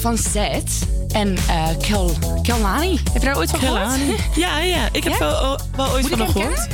[0.06, 0.86] van Zed.
[1.12, 3.00] En eh Kel, Kelani.
[3.12, 3.98] Heb je daar ooit van Kelani.
[3.98, 4.20] gehoord?
[4.44, 4.88] Ja, ja.
[4.92, 5.18] Ik heb Ja?
[5.18, 6.66] wel, wel ooit Moet van gehoord.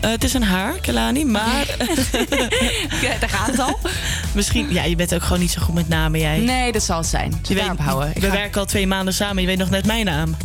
[0.00, 1.66] Eh, het is een haar, Kelani, maar...
[3.02, 3.78] Ja, daar gaat het al.
[4.34, 4.72] Misschien...
[4.72, 6.38] Ja, je bent ook gewoon niet zo goed met namen, jij.
[6.38, 7.40] Nee, dat zal het zijn.
[7.48, 8.08] Je weet, houden.
[8.14, 9.40] Ik we ga- werken al twee maanden samen.
[9.42, 10.36] Je weet nog net mijn naam.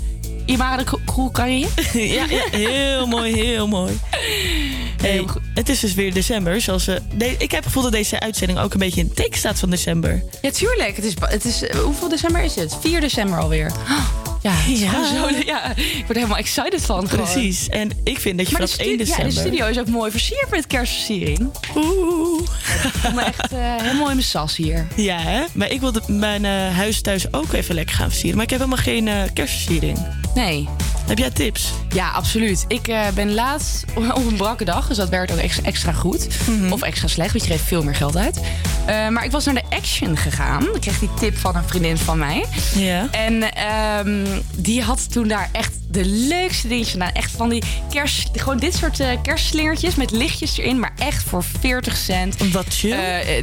[0.46, 1.68] Imara de Kroel, kan je?
[1.94, 4.00] ja, ja, heel mooi, heel mooi.
[5.02, 6.62] Hey, het is dus weer december.
[6.62, 9.16] Zoals we, de- ik heb het gevoel dat deze uitzending ook een beetje in het
[9.16, 10.24] teken staat van december.
[10.41, 10.95] Ja, tuurlijk.
[10.95, 12.78] Het is, het is, eh, hoeveel december is het?
[12.82, 13.72] 4 december alweer.
[14.41, 14.54] Ja,
[15.14, 17.10] zo, ja, ik word er helemaal excited van.
[17.10, 17.26] gewoon.
[17.26, 17.68] Precies.
[17.70, 19.34] En ik vind dat je Maar de, vanaf 1 stu- ja, december...
[19.34, 21.50] de studio is ook mooi versierd met kerstversiering.
[21.76, 22.41] Oeh.
[22.84, 24.88] Ik voel me echt eh, helemaal in mijn sas hier.
[24.95, 25.43] Ja, hè?
[25.54, 28.36] Maar ik wilde mijn eh, huis thuis ook even lekker gaan versieren.
[28.36, 29.98] Maar ik heb helemaal geen eh, kerstversiering.
[30.36, 30.68] Nee.
[31.08, 31.74] Heb jij tips?
[31.89, 32.66] Ja, absoluut.
[32.68, 33.86] Ik eh, ben laatst
[34.16, 36.28] op een brakke dag, dus dat werkt ook extra, extra goed.
[36.47, 36.72] Mhm.
[36.72, 38.39] Of extra slecht, want je geeft veel meer geld uit.
[38.86, 40.76] Eh, maar ik was naar de Action gegaan.
[40.76, 42.45] Ik kreeg die tip van een vriendin van mij.
[42.76, 43.08] Ja.
[43.12, 47.12] En ehm, die had toen daar echt de leukste dingetjes gedaan.
[47.12, 48.30] Echt van die kerst...
[48.34, 50.80] Gewoon dit soort eh, kerstslingertjes met lichtjes erin.
[50.80, 52.51] Maar echt voor 40 cent.
[52.51, 52.97] Wat chill.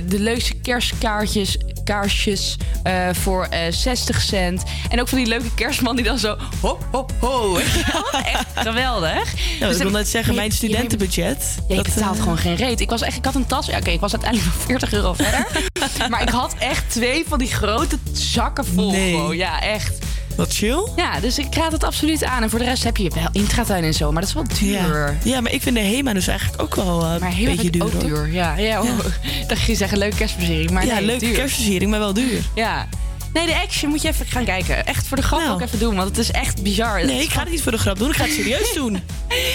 [0.06, 4.62] De leukste kerstkaartjes kaarsjes eh, voor eh 60 cent.
[4.88, 7.56] En ook van die leuke kerstman die dan zo hop, hop, ho.
[8.32, 9.32] Echt geweldig.
[9.60, 11.56] Ja, Dus ik wil net zeggen, mijn studentenbudget.
[11.68, 12.80] ja, je betaalt eh, gewoon geen reet.
[12.80, 13.66] Ik, was echt, ik had een tas.
[13.66, 15.46] Ja, oké, ik was uiteindelijk nog 40 euro verder.
[16.10, 18.90] maar ik had echt twee van die grote zakken vol.
[18.90, 19.36] Nee.
[19.36, 19.98] Ja, echt.
[20.36, 20.88] Wat chill.
[20.96, 22.42] Ja, dus ik raad het absoluut aan.
[22.42, 24.12] En voor de rest heb je wel intratuin en zo.
[24.12, 24.72] Maar dat is wel duur.
[24.72, 25.14] Ja.
[25.24, 27.82] ja, maar ik vind de HEMA dus eigenlijk ook wel eh, Maar een beetje duur.
[27.82, 28.32] ook duur.
[28.32, 28.88] Ja, ja, oh.
[29.48, 30.70] Dacht je zeggen leuke kerstversiering.
[30.70, 32.40] Maar ja, nee, leuke kerstversiering, maar wel duur.
[32.54, 32.88] Ja.
[33.32, 34.86] Nee, de action moet je even gaan kijken.
[34.86, 36.94] Echt voor de grap ook even doen, want het is echt bizar.
[36.94, 37.06] Nou.
[37.06, 38.08] Nee, ik ga het niet voor de grap doen.
[38.08, 38.92] Ik ga het serieus doen.
[38.92, 39.00] Ja,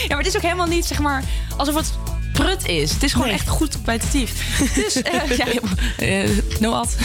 [0.08, 1.24] maar het is ook helemaal niet, zeg maar,
[1.58, 1.92] alsof het
[2.44, 2.92] prut is.
[2.92, 4.32] Het is gewoon echt goed kwalitatief.
[4.76, 5.46] Dus, eh ja,
[5.98, 6.30] eh,
[6.60, 6.96] no ad.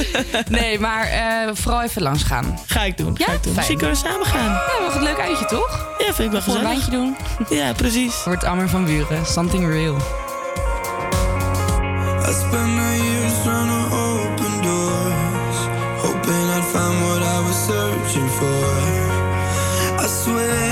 [0.48, 2.58] nee, maar eh, vooral even langs gaan.
[2.66, 3.14] Ga ik doen.
[3.18, 3.54] Ja, ga ik doen.
[3.54, 4.52] Misschien kunnen we samen gaan.
[4.52, 5.86] Ja, wel een leuk uitje, toch?
[5.98, 6.86] Ja, vind ik wel Voor een gezellig.
[6.88, 7.16] wijntje doen.
[7.58, 8.24] Ja, precies.
[8.24, 9.26] Wordt Ammer van Buren.
[9.26, 9.96] Something real.
[12.28, 15.56] I spent my years trying to open doors,
[16.02, 18.64] hoping I'd find what I was searching for.
[20.04, 20.69] I swear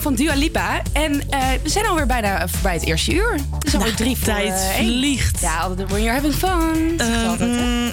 [0.00, 0.82] Van Dua Lipa.
[0.92, 3.32] En eh, we zijn alweer bijna voorbij het eerste uur.
[3.32, 5.40] Het is alweer Nou, drie voor tijd eh, vliegt.
[5.40, 6.92] Ja, altijd when you're having fun.
[6.94, 7.90] ik altijd, hè?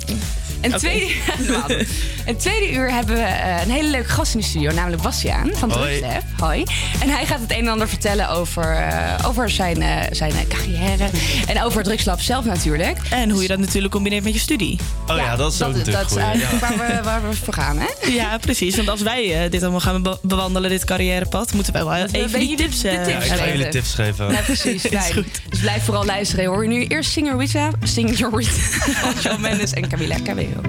[0.62, 0.78] En oké.
[0.78, 1.12] tweede,
[2.30, 5.50] en tweede uur hebben we eh, een hele leuke gast in de studio, namelijk Bastiaan
[5.54, 5.70] van.
[5.70, 6.22] Drugslab.
[6.38, 6.64] Hoi.
[7.02, 11.10] En hij gaat het een en ander vertellen over, eh, over zijn, eh, zijn carrière.
[11.48, 12.98] En over Drugslab zelf natuurlijk.
[13.10, 14.80] En hoe je dat natuurlijk combineert met je studie.
[15.08, 16.22] Oh ja, dat is ook natuurlijk Dat is goed.
[16.22, 18.08] eigenlijk waar, we, waar we voor gaan, hè?
[18.12, 18.76] Ja, precies.
[18.76, 22.40] Want als wij dit allemaal gaan be- bewandelen, dit carrièrepad, moeten wij wel we even
[22.42, 23.58] een die tips de- de eh, tips Ja, ik ga hebben.
[23.58, 24.32] jullie tips geven.
[24.32, 24.86] Ja, precies.
[24.90, 25.14] Is Fijn.
[25.14, 25.42] goed.
[25.50, 26.46] Dus blijf vooral luisteren.
[26.46, 28.50] Hoor je nu eerst Singerita, Singerita
[28.84, 30.62] van Shawn Mendes en Camila Cabello.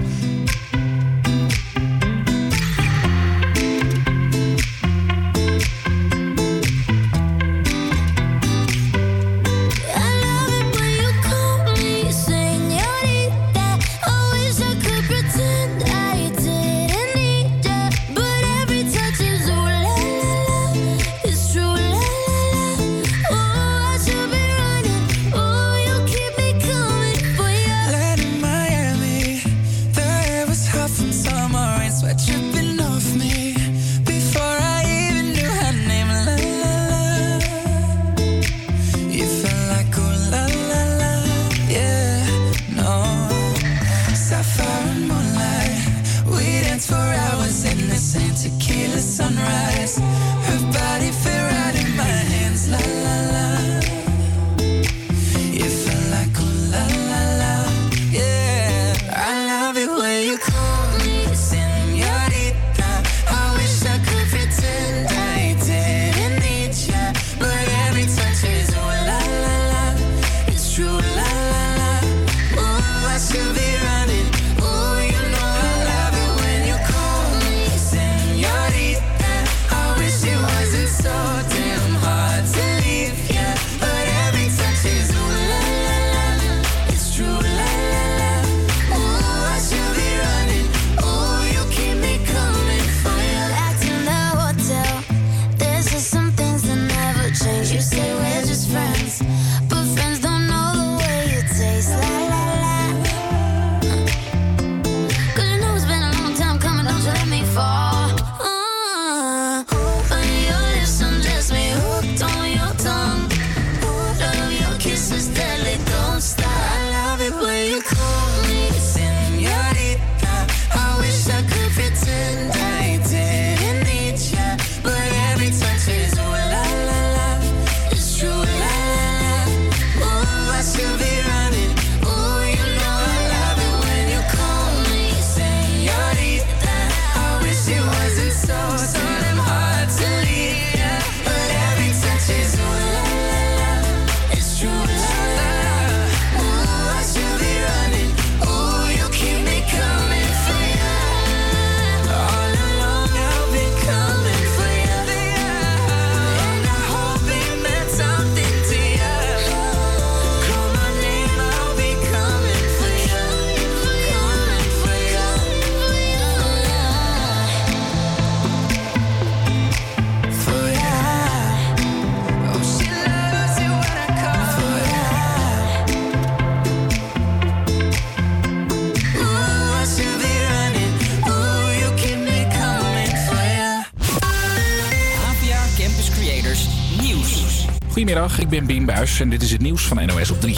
[188.21, 190.57] Goedemiddag, ik ben Bien Buijs en dit is het nieuws van NOS op 3.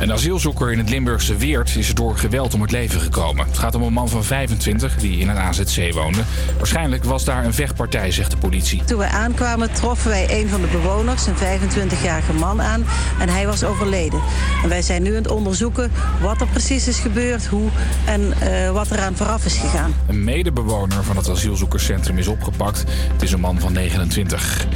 [0.00, 3.46] Een asielzoeker in het Limburgse Weert is door geweld om het leven gekomen.
[3.46, 6.20] Het gaat om een man van 25 die in een AZC woonde.
[6.56, 8.84] Waarschijnlijk was daar een vechtpartij, zegt de politie.
[8.84, 12.84] Toen wij aankwamen troffen wij een van de bewoners, een 25-jarige man, aan.
[13.20, 14.20] En hij was overleden.
[14.62, 17.68] En wij zijn nu aan het onderzoeken wat er precies is gebeurd, hoe
[18.04, 19.94] en eh, wat eraan vooraf is gegaan.
[20.06, 22.84] Een medebewoner van het asielzoekerscentrum is opgepakt.
[23.12, 24.66] Het is een man van 29.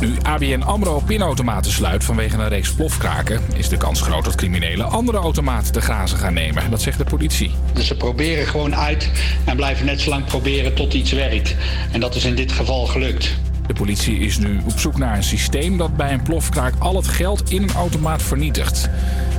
[0.00, 3.40] Nu ABN AMRO pinautomaten sluit vanwege een reeks plofkraken...
[3.54, 6.70] is de kans groot dat criminelen andere automaten te grazen gaan nemen.
[6.70, 7.50] Dat zegt de politie.
[7.72, 9.10] Dus ze proberen gewoon uit
[9.44, 11.56] en blijven net zo lang proberen tot iets werkt.
[11.92, 13.36] En dat is in dit geval gelukt.
[13.66, 17.08] De politie is nu op zoek naar een systeem dat bij een plofkraak al het
[17.08, 18.88] geld in een automaat vernietigt.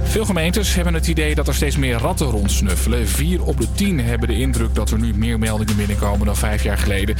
[0.09, 3.07] Veel gemeentes hebben het idee dat er steeds meer ratten rondsnuffelen.
[3.07, 6.63] Vier op de tien hebben de indruk dat er nu meer meldingen binnenkomen dan vijf
[6.63, 7.15] jaar geleden.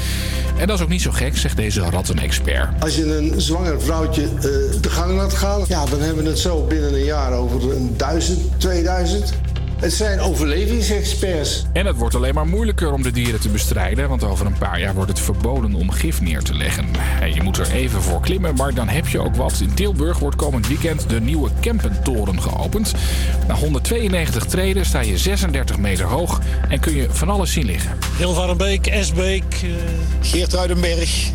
[0.58, 2.84] En dat is ook niet zo gek, zegt deze rattenexpert.
[2.84, 4.42] Als je een zwanger vrouwtje eh,
[4.82, 7.94] de gang laat gaan, ja, dan hebben we het zo binnen een jaar over een
[7.98, 9.34] duizend, 2000.
[9.80, 11.66] Het zijn overlevingsexperts.
[11.74, 14.80] En het wordt alleen maar moeilijker om de dieren te bestrijden, want over een paar
[14.80, 16.86] jaar wordt het verboden om gif neer te leggen.
[17.22, 19.60] En je moet er even voor klimmen, maar dan heb je ook wat.
[19.60, 22.94] In Tilburg wordt komend weekend de nieuwe Kempentoren geopend.
[23.48, 27.98] Na 192 treden sta je 36 meter hoog en kun je van alles zien liggen.
[28.18, 29.72] Hilvarenbeek, Esbeek, uh...
[30.22, 31.32] Geertruidenberg,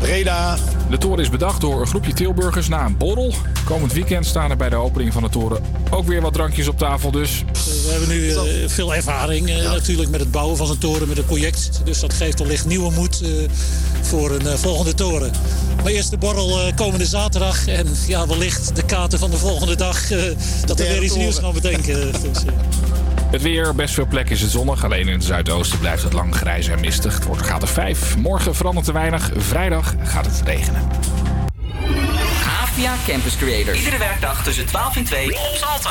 [0.00, 0.56] Breda.
[0.90, 3.34] De toren is bedacht door een groepje Tilburgers na een borrel.
[3.64, 6.78] Komend weekend staan er bij de opening van de toren ook weer wat drankjes op
[6.78, 7.44] tafel dus.
[7.84, 11.16] We hebben nu uh, veel ervaring uh, natuurlijk met het bouwen van zo'n toren, met
[11.16, 11.70] het project.
[11.84, 13.28] Dus dat geeft wellicht nieuwe moed uh,
[14.02, 15.32] voor een volgende toren.
[15.76, 20.06] Maar eerst de borrel komende zaterdag en ja, wellicht de kaarten van de volgende dag.
[20.66, 22.12] dat we weer iets nieuws gaan bedenken.
[22.12, 22.42] dus,
[23.30, 24.84] het weer, best veel plekken is het zonnig.
[24.84, 27.14] Alleen in het zuidoosten blijft het lang grijs en mistig.
[27.14, 28.16] Het wordt een of 5.
[28.16, 29.30] Morgen verandert te weinig.
[29.36, 30.82] Vrijdag gaat het regenen.
[32.76, 33.78] APA Campus Creators.
[33.78, 35.90] Iedere werkdag tussen 12 en 2 op Salto.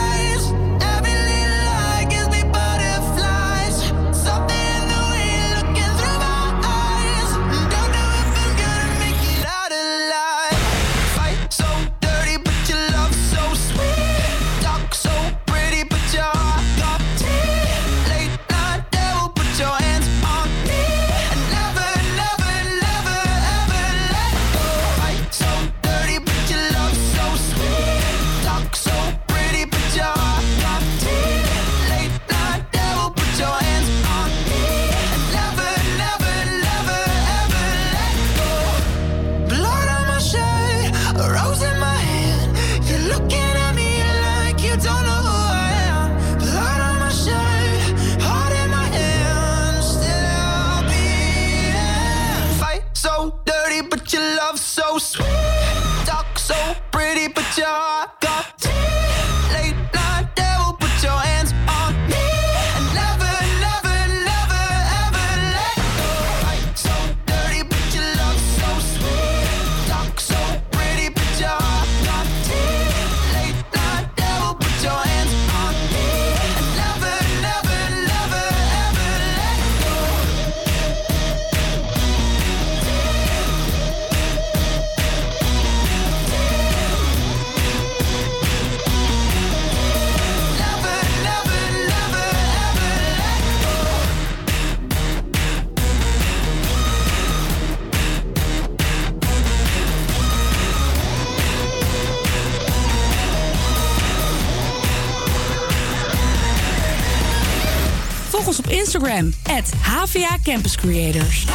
[109.09, 109.33] Instagram,
[109.81, 111.45] HVA Campus Creators.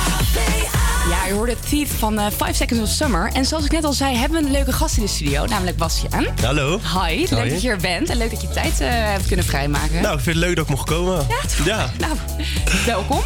[1.11, 3.30] Ja, je hoorde Thief van eh 5 Seconds of Summer.
[3.32, 5.76] En zoals ik net al zei, hebben we een leuke gast in de studio, namelijk
[5.76, 6.26] Bastiaan.
[6.42, 6.80] Hallo.
[7.03, 7.51] Hi, leuk Hoi.
[7.51, 10.03] dat je er bent en leuk dat je tijd eh, hebt kunnen vrijmaken.
[10.03, 11.26] Nou, ik vind het leuk dat ik mocht komen.
[11.64, 12.12] Ja, Nou,
[12.86, 13.20] welkom.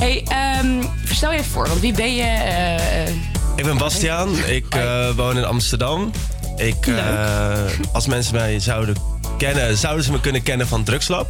[0.00, 2.22] Hey, ehm, verstel je even voor, want wie ben je?
[2.22, 3.08] eh,
[3.56, 4.38] Ik ben Bastiaan.
[4.46, 6.10] Ik eh, woon in Amsterdam.
[6.56, 7.52] Ik, eh,
[7.92, 8.96] als mensen mij zouden
[9.38, 11.26] kennen, zouden ze me kunnen kennen van Drugslab.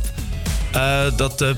[0.76, 1.50] Eh, dat eh,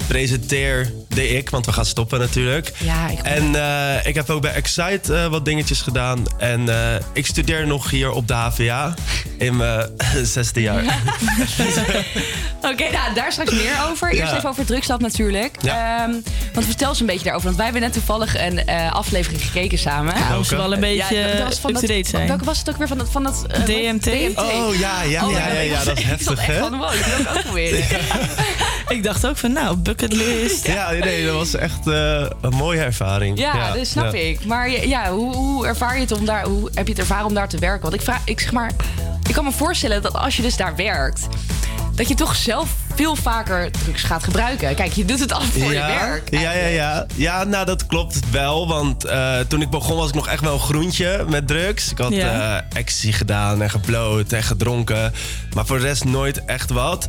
[1.09, 2.73] presenteerde ik, want we gaan stoppen natuurlijk.
[2.79, 6.25] Ja, ik En eh, ik heb ook bij Excite eh, wat dingetjes gedaan.
[6.39, 8.95] En eh, ik studeer nog hier op de HVA
[9.39, 9.91] in mijn
[10.35, 10.83] zesde jaar.
[12.63, 14.09] Oké, nou, daar straks meer over.
[14.11, 14.37] Eerst Ja.
[14.37, 15.57] even over Drugslab natuurlijk.
[15.61, 16.03] Ja.
[16.03, 16.13] Ehm,
[16.53, 17.45] want vertel eens een beetje daarover.
[17.47, 20.15] Want wij hebben net toevallig een eh, aflevering gekeken samen.
[20.17, 22.29] Ja, wel een beetje dat was van up-to-date zijn.
[22.29, 23.09] Welke was het ook weer van dat...
[23.11, 24.07] Van dat DMT?
[24.39, 26.59] Oh, ja, ja, ja, ja, ja, dat is Ik heftig, echt hè?
[26.59, 27.85] van, wow, ik wil ook proberen.
[28.89, 30.67] Ik dacht ook van, nou, bucketlist.
[30.67, 33.39] Ja, nee, dat was echt eh, een mooie ervaring.
[33.39, 34.21] Ja, dat snap ja.
[34.21, 34.45] ik.
[34.45, 36.45] Maar ja, hoe, hoe ervaar je het om daar...
[36.45, 37.83] Hoe heb je het ervaren om daar te werken?
[37.83, 38.21] Want ik vraag...
[38.25, 38.71] Ik zeg maar...
[39.29, 41.27] Ik kan me voorstellen dat als je dus daar werkt...
[41.95, 44.75] dat je toch zelf veel vaker drugs gaat gebruiken.
[44.75, 46.31] Kijk, je doet het al voor je werk.
[46.31, 47.07] Ja, ja, ja.
[47.15, 48.69] Ja, nou dat klopt wel.
[48.69, 51.91] Want eh, toen ik begon was ik nog echt wel een groentje met drugs.
[51.91, 52.57] Ik had Ja.
[52.73, 55.13] eh ecstasy gedaan en gebloot en gedronken.
[55.55, 57.07] Maar voor de rest nooit echt wat.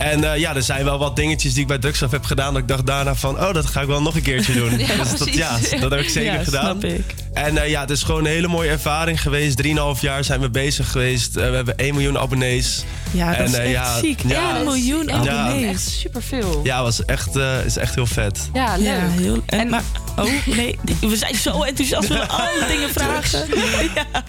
[0.00, 2.52] En eh, ja, er zijn wel wat dingetjes die ik bij drugsaf heb gedaan.
[2.52, 4.78] Dat ik dacht daarna van, oh, dat ga ik wel nog een keertje doen.
[4.78, 6.62] Ja, dus dat, ja, dat heb ik zeker Ja, gedaan.
[6.80, 7.04] snap ik.
[7.32, 9.56] En eh, ja, het is gewoon een hele mooie ervaring geweest.
[9.56, 11.36] Drieënhalf jaar zijn we bezig geweest.
[11.36, 12.84] Eh, we hebben 1 miljoen abonnees.
[13.10, 14.20] Ja, dat En, is eh, echt ja, ziek.
[14.26, 15.70] Ja, Ja, een miljoen Ja, abonnees.
[15.70, 16.60] Echt superveel.
[16.64, 18.48] ja, was echt, eh, is echt heel vet.
[18.52, 18.86] Ja, leuk.
[18.86, 19.82] Ja, heel, en, maar,
[20.16, 23.46] oh, nee, we zijn zo enthousiast, we willen alle dingen vragen.
[23.94, 24.22] Ja.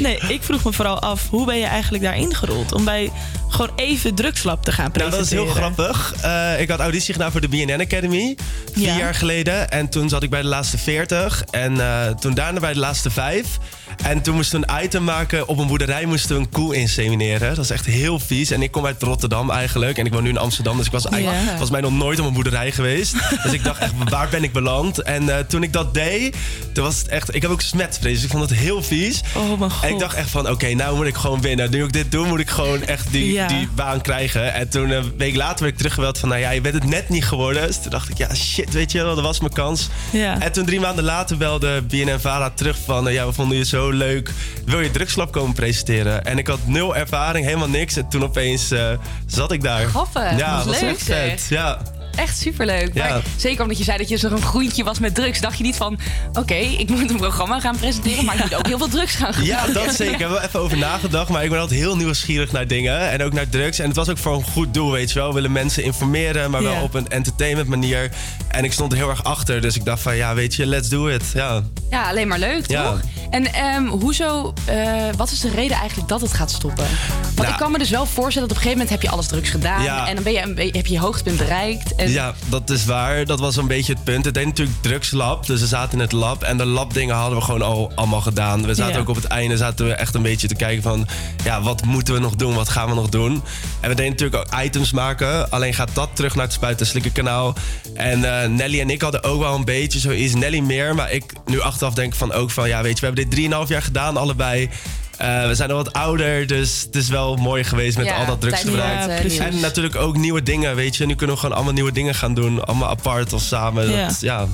[0.00, 2.72] Nee, ik vroeg me vooral af, hoe ben je eigenlijk daar ingerold?
[2.72, 3.10] Om bij
[3.48, 5.46] gewoon even drugslab te gaan Nou, presenteren.
[5.46, 6.14] dat is heel grappig.
[6.22, 8.36] Eh, ik had auditie gedaan voor de BNN Academy.
[8.72, 8.96] Vier Ja.
[8.96, 9.70] jaar geleden.
[9.70, 11.42] En toen zat ik bij de laatste 40.
[11.50, 13.58] En eh, toen daarna bij de laatste vijf.
[14.02, 15.48] En toen moesten we een item maken.
[15.48, 17.54] Op een boerderij moesten we een koe insemineren.
[17.54, 18.50] Dat is echt heel vies.
[18.50, 19.98] En ik kom uit Rotterdam eigenlijk.
[19.98, 20.76] En ik woon nu in Amsterdam.
[20.76, 23.14] Dus ik was eigenlijk volgens mij nog nooit op een boerderij geweest.
[23.42, 25.02] dus ik dacht echt, waar ben ik beland?
[25.02, 26.36] En eh, toen ik dat deed,
[26.72, 27.34] toen was het echt...
[27.34, 28.14] Ik heb ook smetvrees.
[28.14, 29.22] Dus ik vond het heel vies.
[29.36, 29.84] Oh mijn god.
[29.84, 31.70] En ik dacht echt van, oké, nou moet ik gewoon winnen.
[31.70, 34.54] Nu ik dit doe, moet ik gewoon echt die, die baan krijgen.
[34.54, 36.28] En toen, eh, een week later, werd ik teruggebeld van...
[36.28, 37.66] nou ja, je bent het net niet geworden.
[37.66, 39.88] Dus toen dacht ik, ja, shit, weet je wel, dat was mijn kans.
[40.12, 41.82] En toen drie maanden later belde
[42.24, 43.08] BNN-Vara terug van...
[43.08, 44.30] eh, ja, we vonden je zo leuk.
[44.66, 46.24] Wil je drugslab komen presenteren?
[46.24, 47.96] En ik had nul ervaring, helemaal niks.
[47.96, 48.90] En toen opeens eh,
[49.26, 49.86] zat ik daar.
[49.86, 50.38] Grappig.
[50.38, 51.46] Ja, dat was leuk, echt vet.
[51.48, 51.78] Ja.
[52.16, 52.90] Echt superleuk.
[52.94, 53.08] Ja.
[53.08, 55.40] Maar zeker omdat je zei dat je zo'n groentje was met drugs.
[55.40, 55.98] Dacht je niet van,
[56.32, 58.24] oké, ik moet een programma gaan presenteren...
[58.24, 59.74] maar ik moet ook heel veel drugs gaan Ja, gebruiken.
[59.86, 60.12] dat zeker.
[60.14, 61.28] Ik heb wel even over nagedacht.
[61.28, 63.10] Maar ik ben altijd heel nieuwsgierig naar dingen.
[63.10, 63.78] En ook naar drugs.
[63.78, 65.28] En het was ook voor een goed doel, weet je wel.
[65.28, 66.82] We willen mensen informeren, maar wel Ja.
[66.82, 68.10] op een entertainment manier.
[68.48, 69.60] En ik stond er heel erg achter.
[69.60, 71.22] Dus ik dacht van, ja, weet je, let's do it.
[71.34, 71.62] Ja.
[71.90, 72.90] Ja, alleen maar leuk, Ja.
[72.90, 73.00] toch?
[73.30, 74.76] En ehm, hoezo, eh,
[75.16, 76.86] wat is de reden eigenlijk dat het gaat stoppen?
[77.22, 77.48] Want Nou.
[77.48, 79.50] ik kan me dus wel voorstellen dat op een gegeven moment heb je alles drugs
[79.50, 79.82] gedaan.
[79.82, 80.08] Ja.
[80.08, 81.94] En dan ben je een heb je je hoogtepunt bereikt.
[82.04, 83.24] En Ja, dat is waar.
[83.26, 84.24] Dat was een beetje het punt.
[84.24, 85.46] Het deed natuurlijk drugslab.
[85.46, 86.42] Dus we zaten in het lab.
[86.42, 88.66] En de labdingen hadden we gewoon al allemaal gedaan.
[88.66, 89.00] We zaten Ja.
[89.00, 91.06] ook op het einde zaten we echt een beetje te kijken van...
[91.44, 92.54] Ja, wat moeten we nog doen?
[92.54, 93.42] Wat gaan we nog doen?
[93.80, 95.50] En we deden natuurlijk ook items maken.
[95.50, 97.54] Alleen gaat dat terug naar het spuiten slikken kanaal.
[97.94, 100.34] En eh, Nelly en ik hadden ook wel een beetje zoiets.
[100.34, 100.94] Nelly meer.
[100.94, 102.68] Maar ik nu achteraf denk van ook van...
[102.68, 104.70] Ja, weet je, we hebben dit 3,5 jaar gedaan allebei.
[105.18, 108.26] Eh, we zijn al wat ouder, dus het is wel mooi geweest met Ja, al
[108.26, 109.24] dat drugsgebruik.
[109.24, 111.06] iets, eh, en natuurlijk ook nieuwe dingen, weet je.
[111.06, 112.64] Nu kunnen we gewoon allemaal nieuwe dingen gaan doen.
[112.64, 113.90] Allemaal apart of samen.
[113.90, 114.06] Ja.
[114.06, 114.46] Dat, ja.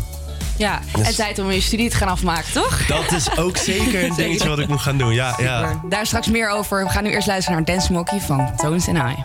[0.56, 2.86] ja, Dus- en tijd om je studie te gaan afmaken, toch?
[2.86, 5.14] dat is ook zeker een dingetje wat ik moet gaan doen.
[5.14, 5.80] Ja, ja.
[5.88, 6.84] Daar straks meer over.
[6.84, 9.24] We gaan nu eerst luisteren naar Dance Monkey van Tones and I.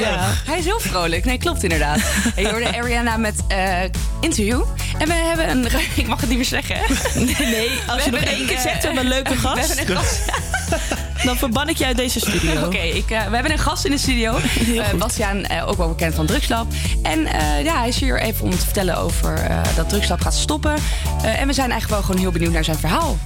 [0.00, 0.32] Ja.
[0.44, 1.24] Hij is heel vrolijk.
[1.24, 1.98] Nee, klopt inderdaad.
[2.36, 3.82] Je hoorde Ariana met eh,
[4.20, 4.62] interview.
[4.98, 5.66] En we hebben een...
[5.94, 6.76] Ik mag het niet meer zeggen?
[7.14, 9.76] Nee, nee, als je nog één keer eh, zegt, we hebben een leuke gast.
[9.76, 10.20] hebben een gast.
[11.24, 12.64] Dan verban ik je uit deze studio.
[12.64, 14.36] Oké, eh, we hebben een gast in de studio.
[14.36, 16.66] Eh Bastiaan, ook wel bekend van Drugslab.
[17.02, 17.20] En
[17.64, 19.40] ja, hij is hier even om te vertellen over
[19.76, 20.74] dat Drugslab gaat stoppen.
[21.22, 23.18] En we zijn eigenlijk wel gewoon heel benieuwd naar zijn verhaal.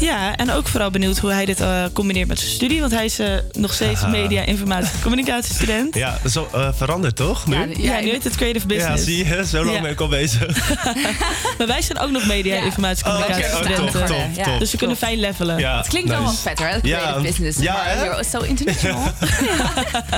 [0.00, 2.80] Ja, en ook vooral benieuwd hoe hij dit eh, combineert met zijn studie.
[2.80, 5.94] Want hij is eh, nog steeds media, informatie en communicatiestudent.
[5.94, 7.46] Ja, wel eh, veranderd toch?
[7.46, 7.54] Nu?
[7.56, 9.04] Ja, ja, nu heet het creative Ja, business.
[9.04, 9.82] zie je, zo lang Ja.
[9.82, 10.56] ben ik al bezig.
[11.58, 13.24] Maar wij zijn ook nog media, informatie en Oh, oké.
[13.26, 14.00] communicatiestudenten.
[14.00, 14.44] Oh, top, top, Ja.
[14.44, 14.58] top.
[14.58, 15.58] Dus we kunnen fijn levelen.
[15.58, 16.30] Ja, Het klinkt wel nice.
[16.32, 16.78] wat vetter, hè?
[16.82, 17.58] Ja, Creative business.
[17.58, 18.04] ja, maar hè?
[18.04, 19.02] you're so international.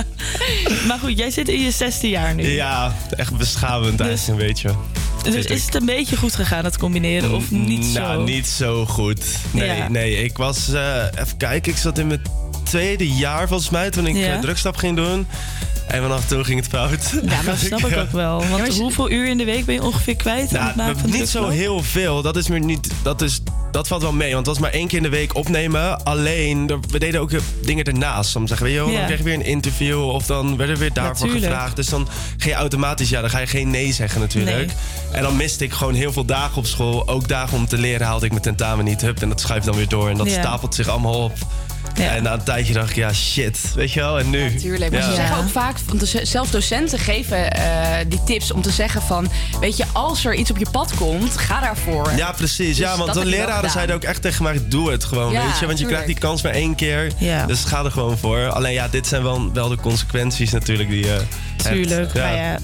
[0.87, 2.47] Maar goed, jij zit in je zesde jaar nu.
[2.51, 4.69] Ja, echt beschamend eigenlijk een beetje.
[5.23, 7.31] Dus is het een beetje goed gegaan, het combineren?
[7.35, 7.99] Of niet zo?
[7.99, 9.21] Nou, niet zo goed.
[9.51, 9.87] Nee, Ja.
[9.89, 10.23] nee.
[10.23, 12.21] Ik was, eh, even kijken, ik zat in mijn
[12.63, 14.25] tweede jaar volgens mij toen ik Ja.
[14.25, 14.39] ja.
[14.39, 15.27] drugstap ging doen.
[15.87, 17.09] En vanaf toen ging het fout.
[17.13, 18.43] Ja, maar dat snap ik ook wel.
[18.49, 21.29] Want hoeveel uur in de week ben je ongeveer kwijt aan het maken van niet
[21.29, 22.21] zo heel veel.
[22.21, 22.87] Dat is meer niet.
[23.03, 23.41] Dat, is,
[23.71, 24.33] dat valt wel mee.
[24.33, 26.03] Want het was maar één keer in de week opnemen.
[26.03, 27.31] Alleen, we deden ook
[27.63, 28.29] dingen ernaast.
[28.29, 28.97] Soms zeggen we, joh, Ja.
[28.97, 30.03] dan kreeg je weer een interview.
[30.09, 31.51] Of dan werden we weer daarvoor Natuurlijk.
[31.53, 31.75] gevraagd.
[31.75, 32.07] Dus dan
[32.37, 34.55] ga je automatisch, ja, dan ga je geen nee zeggen natuurlijk.
[34.57, 34.75] Nee.
[35.11, 37.07] En dan miste ik gewoon heel veel dagen op school.
[37.07, 39.01] Ook dagen om te leren haalde ik mijn tentamen niet.
[39.01, 40.09] Hup, en dat schuift dan weer door.
[40.09, 40.39] En dat Ja.
[40.41, 41.33] stapelt zich allemaal op.
[41.99, 43.59] En na een tijdje dacht ik, ja, shit.
[43.75, 44.55] Weet je wel, en nu?
[44.55, 45.09] Tuurlijk, maar Ja.
[45.09, 49.01] ze zeggen ook vaak, want de- zelfs docenten geven eh, die tips om te zeggen
[49.01, 49.29] van,
[49.59, 52.11] weet je, als er iets op je pad komt, ga daarvoor.
[52.15, 52.67] Ja, precies.
[52.67, 55.31] Dus ja, want dat de leraren zeiden ook echt tegen mij: doe het gewoon.
[55.31, 55.87] Ja, weet je, want je tuurlijk.
[55.87, 57.11] krijgt die kans maar één keer.
[57.17, 57.45] Ja.
[57.45, 58.49] Dus ga er gewoon voor.
[58.49, 61.21] Alleen ja, dit zijn wel, wel de consequenties natuurlijk die je.
[61.67, 61.87] Hebt.
[61.87, 62.13] Tuurlijk.
[62.13, 62.21] Ja.
[62.23, 62.57] Maar ja,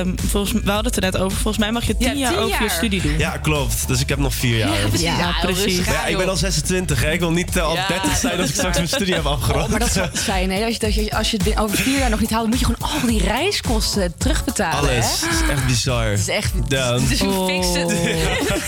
[0.00, 1.36] ehm, volgens, we hadden het er net over.
[1.38, 3.18] Volgens mij mag je tien Ja, jaar tien over je studie doen.
[3.18, 3.88] Ja, klopt.
[3.88, 4.70] Dus ik heb nog vier jaar.
[4.88, 5.00] precies.
[5.00, 5.84] Ja, precies.
[5.86, 7.10] ja, aan, ik ben al 26, hè.
[7.12, 9.14] Ik wil niet eh, al Ja, 30 zijn als dat ik is straks mijn studie
[9.14, 9.56] heb afgerond.
[9.68, 10.64] Oh, maar dat zou het zijn, hè?
[10.64, 12.58] Als je, als je, als je het binnen- over vier jaar nog niet haalt, moet
[12.58, 14.78] je gewoon al die reiskosten terugbetalen.
[14.78, 15.20] Alles.
[15.20, 15.26] Hè?
[15.26, 16.06] Dat is echt bizar.
[16.10, 16.52] Het is echt.
[16.68, 16.98] Ja.
[16.98, 17.74] Dus hoe Oh.
[17.74, 17.92] het?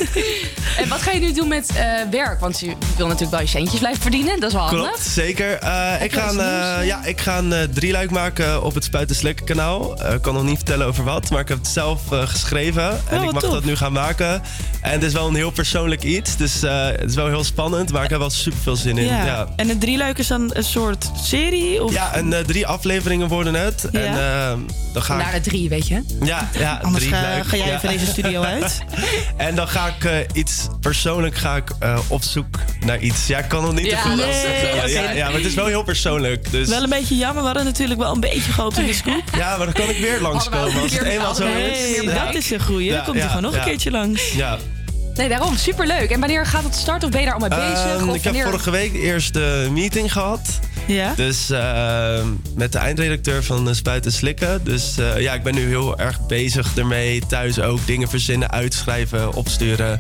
[0.83, 2.41] en wat ga je nu doen met eh, werk?
[2.41, 4.41] Want je wil natuurlijk wel je centjes blijven verdienen.
[4.41, 4.87] Dat is wel handig.
[4.89, 5.53] Klopt, zeker.
[5.59, 9.80] Eh, ik, ga ja, ik ga een drieluik maken op het Spuiten Slikken kanaal.
[9.81, 13.01] Eh, Ik kan nog niet vertellen over wat, maar ik heb het zelf eh, geschreven.
[13.09, 13.53] en Oh, ik mag tof.
[13.53, 14.43] dat nu gaan maken.
[14.81, 17.93] En het is wel een heel persoonlijk iets, dus eh, het is wel heel spannend.
[17.93, 19.05] Maar ik heb wel super veel zin in.
[19.07, 19.47] Ja.
[19.57, 21.85] En een drieluik is dan een soort serie?
[21.85, 21.93] Of?
[21.93, 23.89] Ja, en eh, drie afleveringen worden het.
[23.93, 24.01] Ja.
[24.01, 24.13] En
[24.53, 24.59] eh,
[24.93, 25.45] dan ga Naar ik...
[25.45, 26.03] de drie, weet je.
[26.23, 27.47] Ja, ja Anders drie ga, leuk.
[27.47, 27.75] ga jij Ja.
[27.77, 28.83] even deze studio uit.
[29.37, 33.27] En dan ga ik iets persoonlijk ga ik, eh, op zoek naar iets.
[33.27, 34.89] Ja, ik kan nog niet Ja, te veel.
[34.89, 36.51] Ja, ja, maar het is wel heel persoonlijk.
[36.51, 36.69] Dus...
[36.69, 37.41] Wel een beetje jammer.
[37.41, 39.23] We hadden natuurlijk wel een beetje gehoopt op de scoop.
[39.37, 42.01] Ja, maar dan kan ik weer langskomen als het eenmaal zo is.
[42.01, 42.25] Ja.
[42.25, 42.85] dat is een goeie.
[42.87, 43.59] Ja, Dan komt hij gewoon nog ja.
[43.59, 44.33] een keertje langs.
[44.33, 44.59] Ja.
[45.15, 45.57] Nee, daarom.
[45.57, 46.11] Superleuk.
[46.11, 47.05] En wanneer gaat het starten?
[47.05, 47.97] Of ben je daar al mee bezig?
[47.97, 50.59] Ehm, of ik heb vorige week de eerste meeting gehad.
[50.87, 51.13] Ja?
[51.17, 52.27] Dus ehm,
[52.57, 54.65] met de eindredacteur van uh, Spuiten Slikken.
[54.65, 57.23] Dus eh, ja, ik ben nu heel erg bezig ermee.
[57.27, 59.99] Thuis ook dingen verzinnen, uitschrijven, opsturen.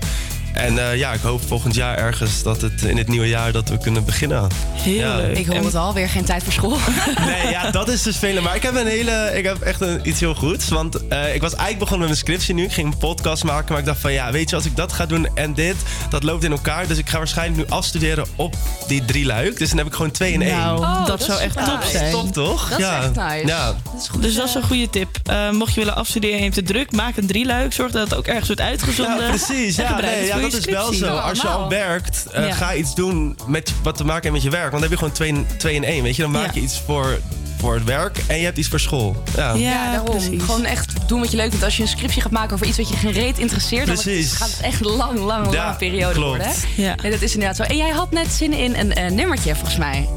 [0.55, 3.69] En eh, ja, ik hoop volgend jaar ergens dat het in het nieuwe jaar dat
[3.69, 4.47] we kunnen beginnen.
[4.73, 5.17] Heel Ja.
[5.17, 5.39] leuk.
[5.39, 6.77] Ik hoor En- het al, weer geen tijd voor school.
[7.27, 8.43] Nee, ja, dat is dus velen.
[8.43, 10.69] Maar ik heb een hele, ik heb echt een, iets heel goeds.
[10.69, 12.65] Want eh, ik was eigenlijk begonnen met mijn scriptie nu.
[12.65, 14.93] Ik ging een podcast maken, maar ik dacht van ja, weet je, als ik dat
[14.93, 15.77] ga doen en dit,
[16.11, 16.87] dat loopt in elkaar.
[16.87, 18.55] Dus ik ga waarschijnlijk nu afstuderen op
[18.87, 19.59] die drie luik.
[19.59, 20.57] Dus dan heb ik gewoon twee in één.
[20.57, 21.91] Nou, Oh, dat, dat zou echt top nice.
[21.91, 22.13] zijn.
[22.13, 22.69] Top toch?
[22.69, 22.99] Dat ja.
[22.99, 23.47] is echt nice.
[23.47, 23.67] Ja.
[23.67, 24.23] Dat is goed.
[24.23, 25.09] Dus dat is een goede tip.
[25.25, 27.73] Eh, mocht je willen afstuderen en je hebt het druk, maak een drieluik.
[27.73, 29.23] Zorg dat het ook ergens wordt uitgezonden.
[29.25, 29.77] Ja, precies.
[29.77, 31.17] Ja, nee, ja voor dat is wel zo.
[31.17, 32.55] Als je al werkt, eh, Ja.
[32.55, 34.71] ga iets doen met wat te maken heeft met je werk.
[34.71, 36.03] Want dan heb je gewoon twee, twee in één.
[36.03, 37.19] Weet je, dan maak je iets voor,
[37.61, 39.23] voor het werk en je hebt iets voor school.
[39.37, 39.53] Ja.
[39.53, 40.11] Ja, Ja, daarom.
[40.11, 40.43] precies.
[40.43, 41.65] Gewoon echt doen wat je leuk vindt.
[41.65, 44.51] Als je een scriptie gaat maken over iets wat je geen reet interesseert, dan gaat
[44.51, 46.29] het echt een lang, lang, Ja, lange periode klopt.
[46.29, 46.47] worden.
[46.47, 46.83] hè?
[46.83, 46.95] Ja.
[47.03, 47.63] Nee, dat is inderdaad zo.
[47.63, 50.09] En jij had net zin in een eh, nummertje, volgens mij.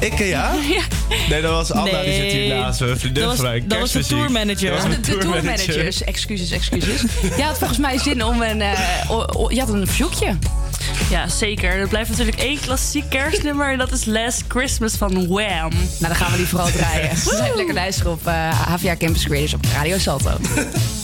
[0.00, 0.52] Ik, eh, ja?
[1.28, 2.96] Nee, dat was Anna, die zit hier naast me.
[2.96, 4.70] Vriendin Dat was- van dat was de tourmanager.
[4.70, 5.56] Dat was de, de tourmanager.
[5.56, 6.02] tourmanagers.
[6.04, 7.00] Excuses, excuses.
[7.36, 8.60] Jij had volgens mij zin om een...
[8.60, 8.78] eh,
[9.10, 10.36] o- o- je had een verzoekje.
[11.10, 11.70] Ja, zeker.
[11.70, 15.70] Er blijft natuurlijk één klassiek kerstnummer en dat is Last Christmas van Wham.
[15.70, 17.10] Nou, dan gaan we die vooral draaien.
[17.36, 20.30] Blijf lekker luisteren op eh HVA Campus Creators op Radio Salto.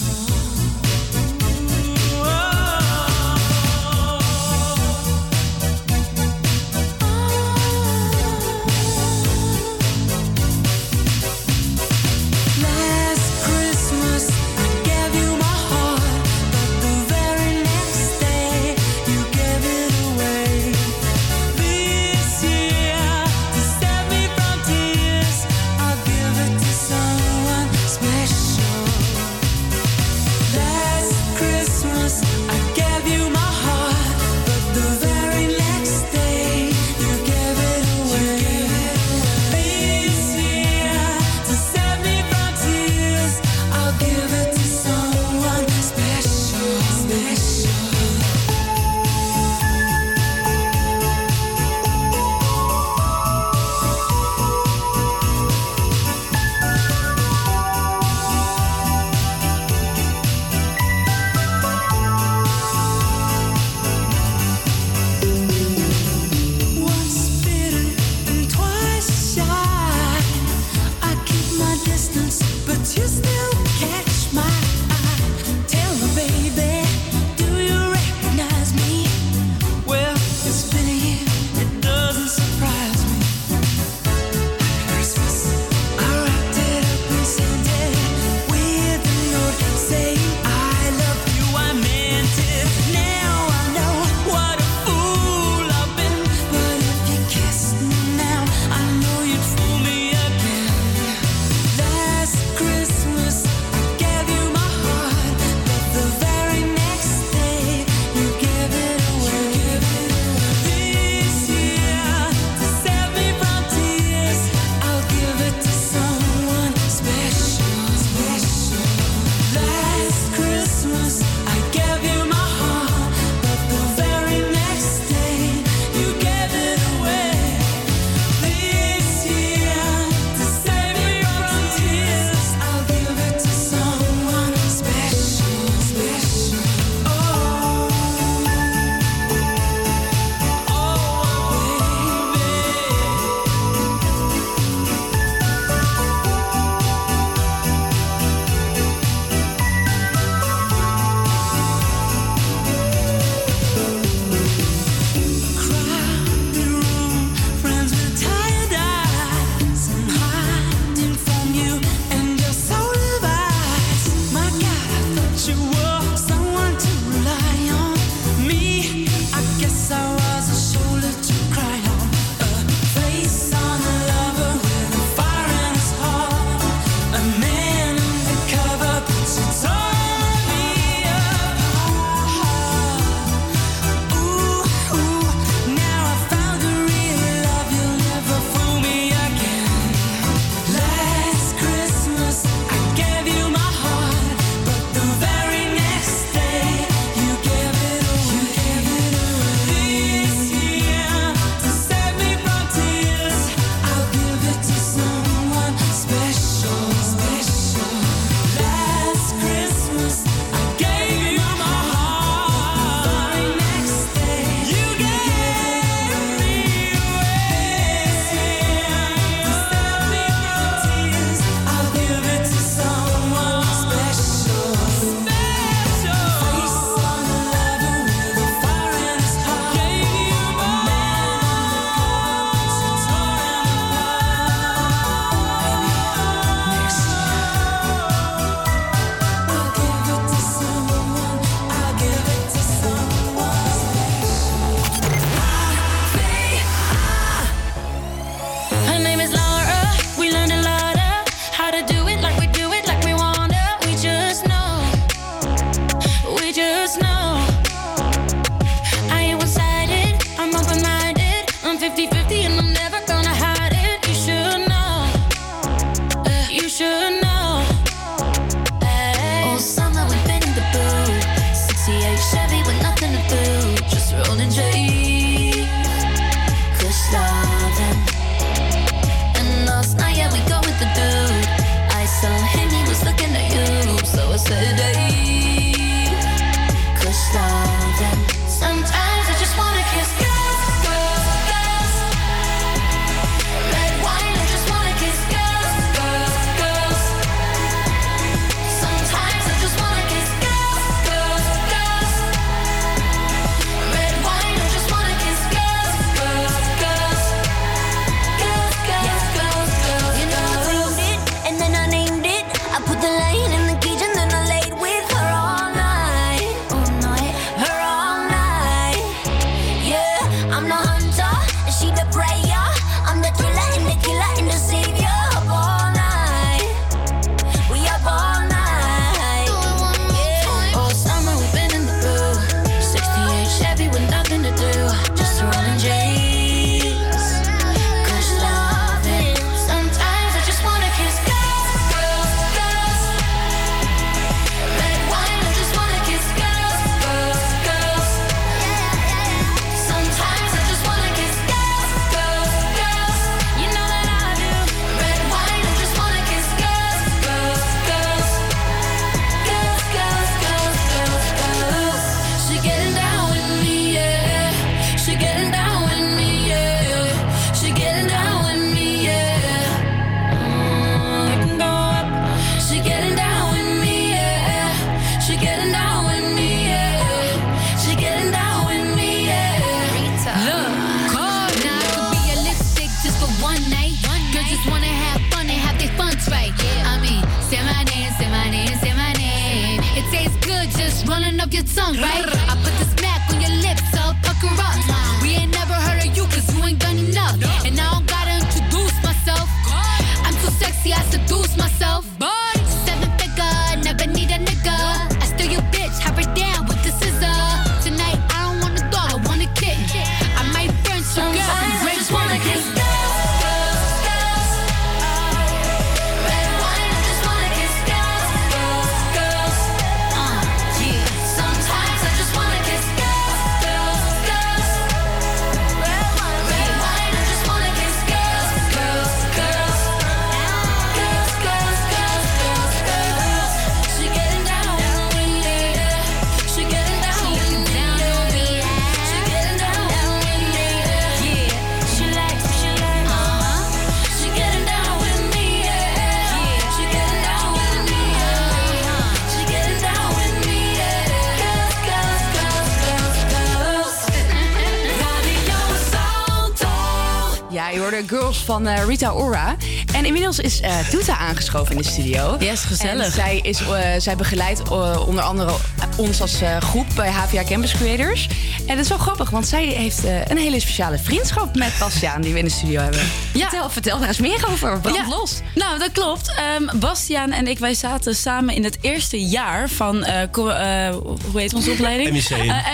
[458.38, 459.56] van eh, Rita Ora.
[459.94, 462.36] En inmiddels is eh Toeta aangeschoven in de studio.
[462.38, 463.04] Yes, gezellig.
[463.04, 464.70] En zij, is, eh, zij begeleidt
[465.06, 465.52] onder andere
[465.96, 468.28] ons als eh, groep bij HVA Campus Creators.
[468.66, 472.20] En het is wel grappig, want zij heeft eh, een hele speciale vriendschap met Bastiaan...
[472.22, 473.00] die we in de studio hebben.
[473.32, 474.80] Vertel, vertel daar eens meer over.
[474.80, 475.40] Brand Ja, los.
[475.54, 476.34] Nou, dat klopt.
[476.36, 480.94] Ehm, Bastiaan en ik, wij zaten samen in het eerste jaar van, eh, eh,
[481.30, 482.10] hoe heet onze opleiding?
[482.10, 482.28] MIC.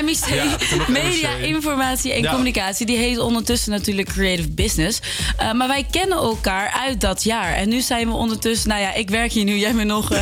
[0.04, 0.56] MIC, Ja,
[0.88, 1.46] Media, MIC.
[1.46, 2.30] Informatie en Ja.
[2.30, 2.86] Communicatie.
[2.86, 5.00] Die heet ondertussen natuurlijk Creative Business.
[5.36, 7.54] Eh, maar wij kennen elkaar uit dat jaar.
[7.54, 10.18] En nu zijn we ondertussen, nou ja, ik werk hier nu, jij bent nog eh,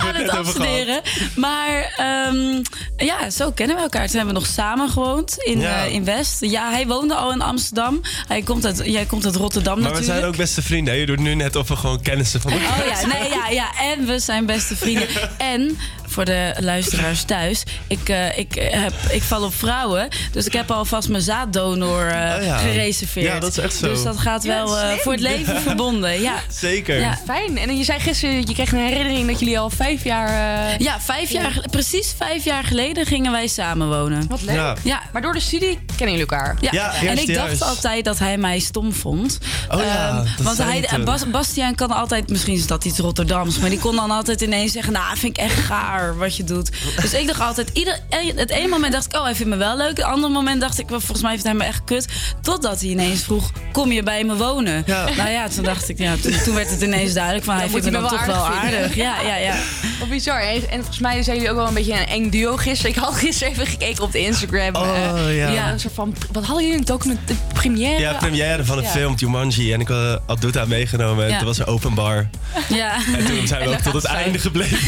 [0.06, 1.00] aan het afstuderen.
[1.36, 1.94] Maar
[2.36, 4.06] ehm, ja, zo kennen we elkaar.
[4.06, 5.84] Toen hebben we nog samen gewoond in, Ja.
[5.84, 6.40] eh, in West.
[6.40, 8.00] Ja, hij woonde al in Amsterdam.
[8.28, 10.18] Hij komt uit, jij komt uit Rotterdam Maar we natuurlijk.
[10.18, 10.96] zijn ook beste vrienden.
[10.96, 13.70] Je doet nu net of we gewoon kennissen van elkaar Oh ja, nee, ja, ja,
[13.80, 15.08] en we zijn beste vrienden.
[15.38, 15.78] En
[16.12, 20.08] voor de luisteraars thuis, ik, eh, ik, heb, ik val op vrouwen.
[20.32, 22.56] Dus ik heb alvast mijn zaaddonor eh, Oh ja.
[22.58, 23.26] gereserveerd.
[23.26, 23.88] Ja, dat is echt zo.
[23.88, 26.20] Dus dat gaat Ja, wel eh, voor het leven verbonden.
[26.20, 26.34] Ja.
[26.60, 26.98] Zeker.
[27.00, 27.18] Ja.
[27.26, 27.58] Fijn.
[27.58, 30.28] En je zei gisteren, je kreeg een herinnering dat jullie al vijf jaar...
[30.28, 34.26] eh, Ja, vijf jaar, precies vijf jaar geleden gingen wij samenwonen.
[34.28, 34.54] Wat leuk.
[34.54, 34.74] Ja.
[34.82, 35.02] Ja.
[35.12, 36.56] Maar door de studie kennen jullie elkaar.
[36.60, 37.62] Ja, Ja, en ik dacht juist.
[37.62, 39.38] altijd dat hij mij stom vond.
[39.70, 40.88] Oh ja, Ehm, dat want hij.
[41.04, 44.72] Bas, Bastiaan kan altijd, misschien is dat iets Rotterdams, maar die kon dan altijd ineens
[44.72, 46.01] zeggen: Nou, vind ik echt gaar.
[46.16, 46.70] Wat je doet.
[47.00, 49.56] Dus ik dacht altijd, ieder, eh, het ene moment dacht ik, oh, hij vindt me
[49.58, 49.96] wel leuk.
[49.96, 52.06] Het andere moment dacht ik, wel, volgens mij vindt hij me echt kut.
[52.42, 54.84] Totdat hij ineens vroeg, kom je bij me wonen?
[55.16, 57.84] Nou ja, toen dacht ik, ja, toen, toen werd het ineens duidelijk van, hij vindt
[57.84, 58.94] me dan toch wel aardig.
[58.94, 59.54] Ja, ja, ja.
[59.98, 60.40] Wat bizar.
[60.40, 62.90] En en volgens mij zijn jullie ook wel een beetje een eng duo gisteren.
[62.90, 64.74] Ik had gisteren even gekeken op de Instagram.
[64.76, 65.72] Oh, eh, ja.
[65.72, 66.78] Een soort van, wat hadden jullie?
[66.78, 68.00] Een document, de première?
[68.00, 68.88] Ja, première van de Ja.
[68.88, 69.72] film Jumanji.
[69.72, 71.24] En ik had Aduta meegenomen.
[71.24, 71.36] En Ja.
[71.38, 72.28] toen was er openbar.
[72.68, 72.94] Ja.
[73.16, 74.78] En toen zijn we ook tot het einde gebleven.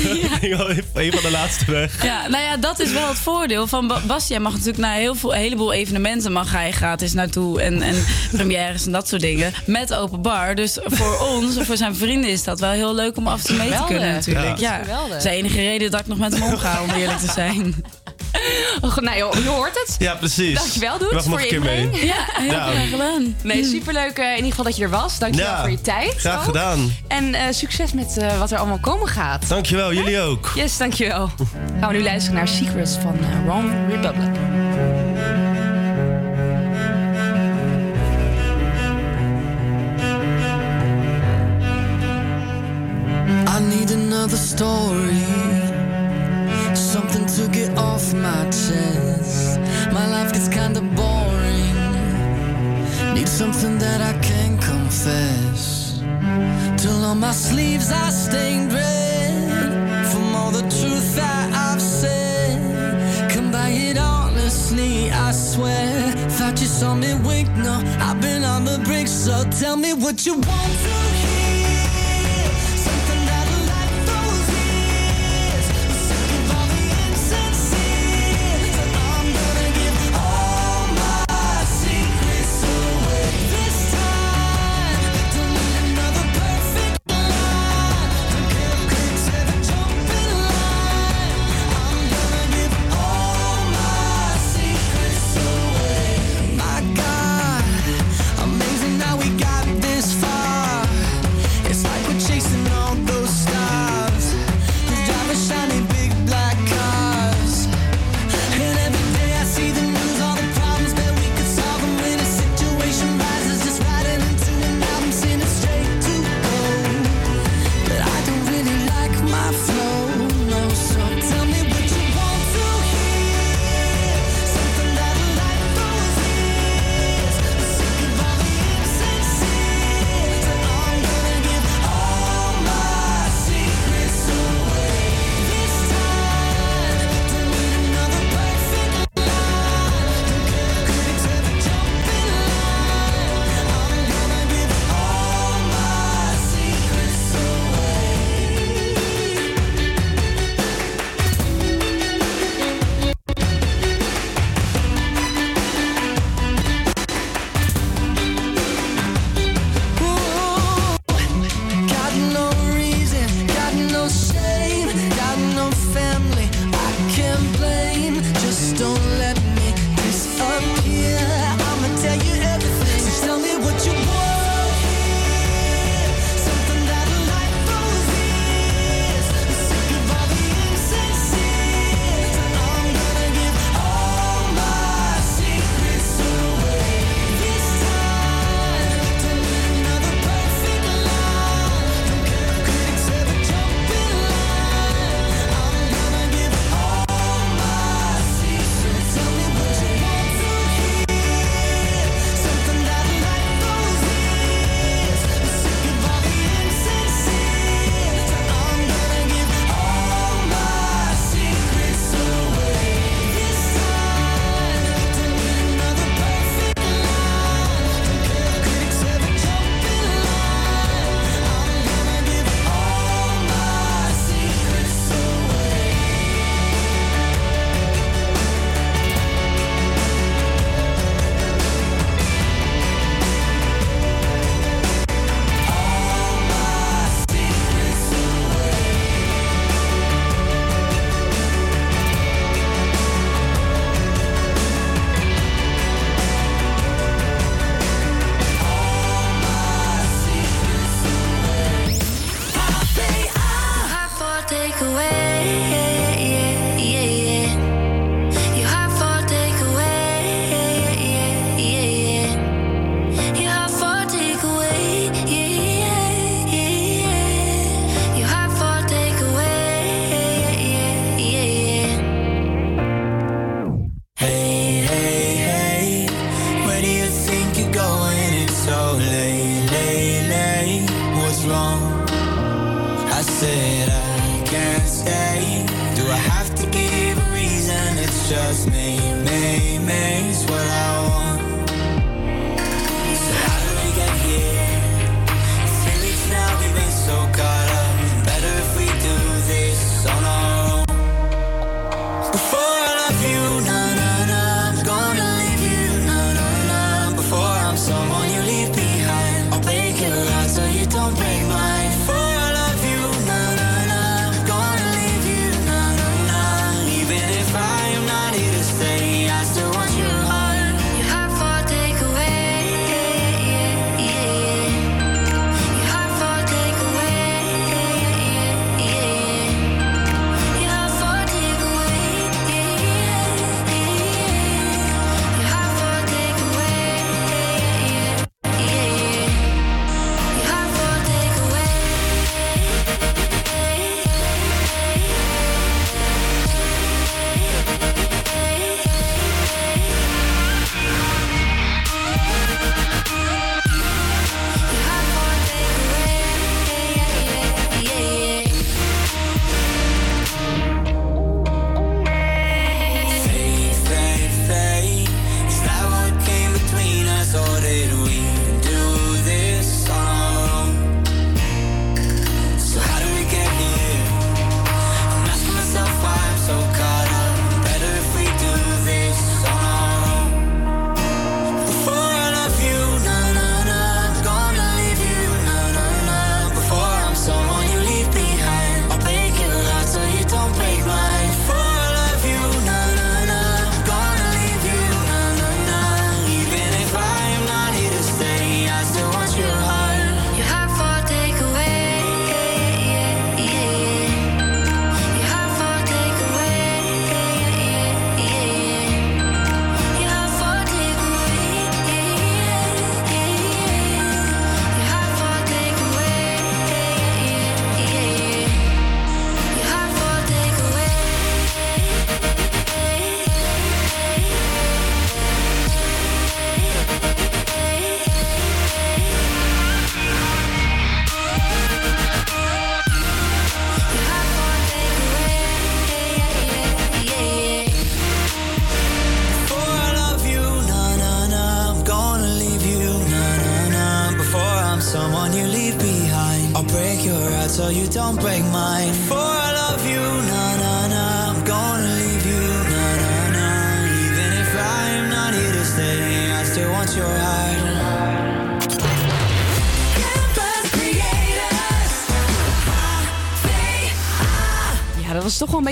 [1.05, 2.03] Een van de laatste weg.
[2.05, 4.43] Ja, nou ja, dat is wel het voordeel van Ba- Bastiaan.
[4.43, 7.61] mag natuurlijk naar heel veel, een heleboel evenementen mag hij gratis naartoe.
[7.61, 9.53] En, en premières en dat soort dingen.
[9.67, 10.55] Met open bar.
[10.55, 13.57] Dus voor ons, voor zijn vrienden, is dat wel heel leuk om af en toe
[13.57, 14.59] mee te kunnen natuurlijk.
[14.59, 14.73] Ja.
[14.77, 15.09] Ja, Geweldig.
[15.09, 17.75] dat is de enige reden dat ik nog met hem omga, om eerlijk te zijn.
[18.81, 19.97] Oh, nou, je, je hoort het.
[19.99, 20.55] Ja, precies.
[20.59, 21.81] Dankjewel, Je Doet, mag voor je een keer mee.
[21.83, 22.05] inbreng.
[22.05, 22.67] Ja, heel Ja.
[22.71, 23.37] graag gedaan.
[23.43, 25.19] Nee, superleuk eh, in ieder geval dat je er was.
[25.19, 26.15] Dankjewel Ja, voor je tijd.
[26.17, 26.43] graag ook.
[26.45, 26.93] gedaan.
[27.09, 29.49] En eh, succes met eh, wat er allemaal komen gaat.
[29.49, 30.53] Dankjewel, jullie ook.
[30.55, 31.31] Yes, dankjewel.
[31.81, 33.17] Gaan we nu luisteren naar Secrets van
[33.47, 34.31] Wrong Republic.
[43.47, 45.23] I need another story,
[46.77, 49.61] something to get off my chest.
[49.93, 51.75] My life gets kinda boring.
[53.15, 56.01] Need something that I can confess.
[56.77, 62.59] Till on my sleeves I stained red from all the truth that I've said.
[63.31, 66.13] Come by it honestly, I swear.
[66.37, 69.09] Thought you saw me wink, no, I've been on the brink.
[69.09, 71.44] So tell me what you want to hear.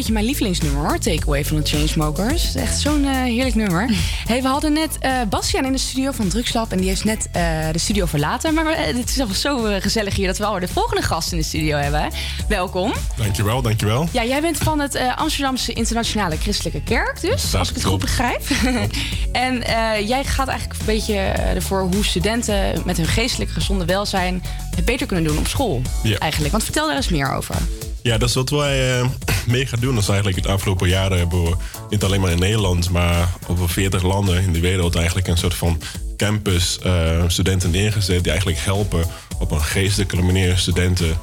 [0.03, 0.99] Beetje mijn lievelingsnummer hoor.
[0.99, 2.55] Takeaway van de Chainsmokers.
[2.55, 3.91] Echt zo'n eh, heerlijk nummer.
[4.23, 6.73] Hey, we hadden net eh Bastiaan in de studio van Drugslab.
[6.73, 7.43] En die heeft net eh,
[7.73, 8.55] de studio verlaten.
[8.55, 11.45] Maar het is alvast zo gezellig hier dat we alweer de volgende gast in de
[11.45, 12.11] studio hebben.
[12.49, 12.93] Welkom.
[13.17, 14.09] Dankjewel, dankjewel.
[14.13, 17.51] Ja, jij bent van het Amsterdamse Internationale Christelijke Kerk dus.
[17.51, 18.43] Dat als ik het goed begrijp.
[19.33, 21.15] en eh, jij gaat eigenlijk een beetje
[21.55, 24.43] ervoor hoe studenten met hun geestelijk gezonde welzijn...
[24.77, 26.19] het beter kunnen doen op school Ja.
[26.19, 26.53] eigenlijk.
[26.53, 27.57] Want vertel daar eens meer over.
[28.03, 29.09] Ja, dat is wat wij eh,
[29.47, 29.99] mee gaan doen.
[29.99, 31.57] Is eigenlijk het afgelopen jaren hebben we
[31.91, 35.55] niet alleen maar in Nederland, maar over 40 landen in de wereld eigenlijk een soort
[35.55, 35.81] van
[36.17, 39.05] campus eh, studenten neergezet die eigenlijk helpen
[39.39, 41.17] op een geestelijke manier studenten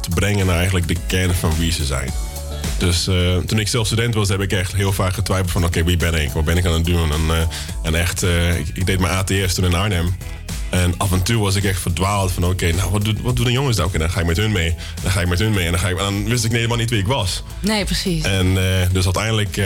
[0.00, 2.10] te brengen naar eigenlijk de kern van wie ze zijn.
[2.78, 5.64] Dus eh, toen ik zelf student was, heb ik echt heel vaak getwijfeld van...
[5.64, 6.30] oké, wie ben ik?
[6.30, 7.12] Wat ben ik aan het doen?
[7.12, 7.48] En,
[7.92, 8.22] eh, echt,
[8.58, 10.16] ik, ik deed mijn ATS toen in Arnhem.
[10.70, 12.44] En af en toe was ik echt verdwaald van...
[12.44, 13.86] oké, nou, wat, doet- wat doen de jongens dan?
[13.86, 14.74] Oké, dan ga ik met hun mee.
[15.02, 15.64] Dan ga ik met hun mee.
[15.64, 17.42] En dan, ga ik, en dan wist ik helemaal niet wie ik was.
[17.60, 18.24] Nee, precies.
[18.24, 19.56] En eh, dus uiteindelijk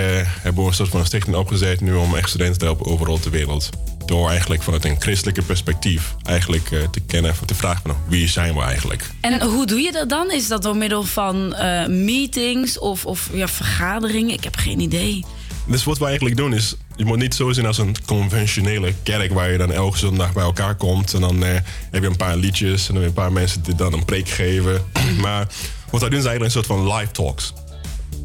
[0.43, 1.81] hebben we een soort van een stichting opgezet...
[1.81, 3.69] nu om echt studenten te helpen overal ter wereld.
[4.07, 6.15] Door eigenlijk vanuit een christelijke perspectief...
[6.23, 7.97] eigenlijk eh, te kennen, te vragen van...
[8.09, 9.11] wie zijn we eigenlijk?
[9.21, 10.31] En hoe doe je dat dan?
[10.33, 14.35] Is dat door middel van eh, meetings of, of ja, vergaderingen?
[14.35, 15.25] Ik heb geen idee.
[15.67, 19.33] Dus wat we eigenlijk doen is, je moet niet zo zien als een conventionele kerk
[19.33, 21.55] waar je dan elke zondag bij elkaar komt en dan eh,
[21.91, 24.05] heb je een paar liedjes en dan heb je een paar mensen die dan een
[24.05, 24.85] preek geven.
[25.23, 25.47] maar
[25.91, 27.53] wat wij doen is eigenlijk een soort van live talks.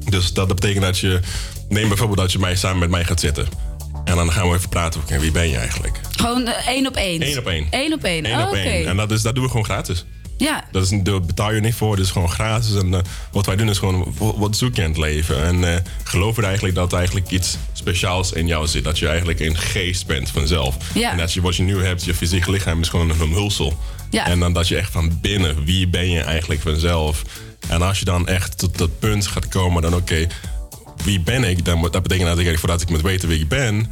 [0.10, 1.20] Dus dat, dat betekent dat je,
[1.70, 3.48] neem bijvoorbeeld dat je mij samen met mij gaat zitten.
[4.04, 6.00] En dan gaan we even praten, oké, wie ben je eigenlijk?
[6.18, 7.22] Gewoon eh, één op één?
[7.22, 7.68] Eén op één.
[7.70, 8.54] Eén op één, Eén oh, op.
[8.56, 10.06] En dat, is, dat doen we gewoon gratis.
[10.40, 12.76] Ja, Dat is, daar betaal je niet voor, dat is gewoon gratis.
[12.76, 13.00] En eh,
[13.32, 15.44] wat wij doen is gewoon, wat, zoek je in het leven?
[15.44, 18.84] En eh geloof er eigenlijk dat er eigenlijk iets speciaals in jou zit.
[18.84, 20.78] Dat je eigenlijk een geest bent vanzelf.
[20.94, 21.12] Ja.
[21.12, 23.78] En dat je wat je nu hebt, je fysieke lichaam is gewoon een omhulsel.
[24.10, 24.26] Ja.
[24.28, 27.22] En dan dat je echt van binnen, wie ben je eigenlijk vanzelf?
[27.68, 30.28] En als je dan echt tot dat punt gaat komen, dan oké,
[31.04, 31.66] wie ben ik?
[31.66, 33.92] Dan, moet- dat betekent dat ik, voordat ik moet weten wie ik ben,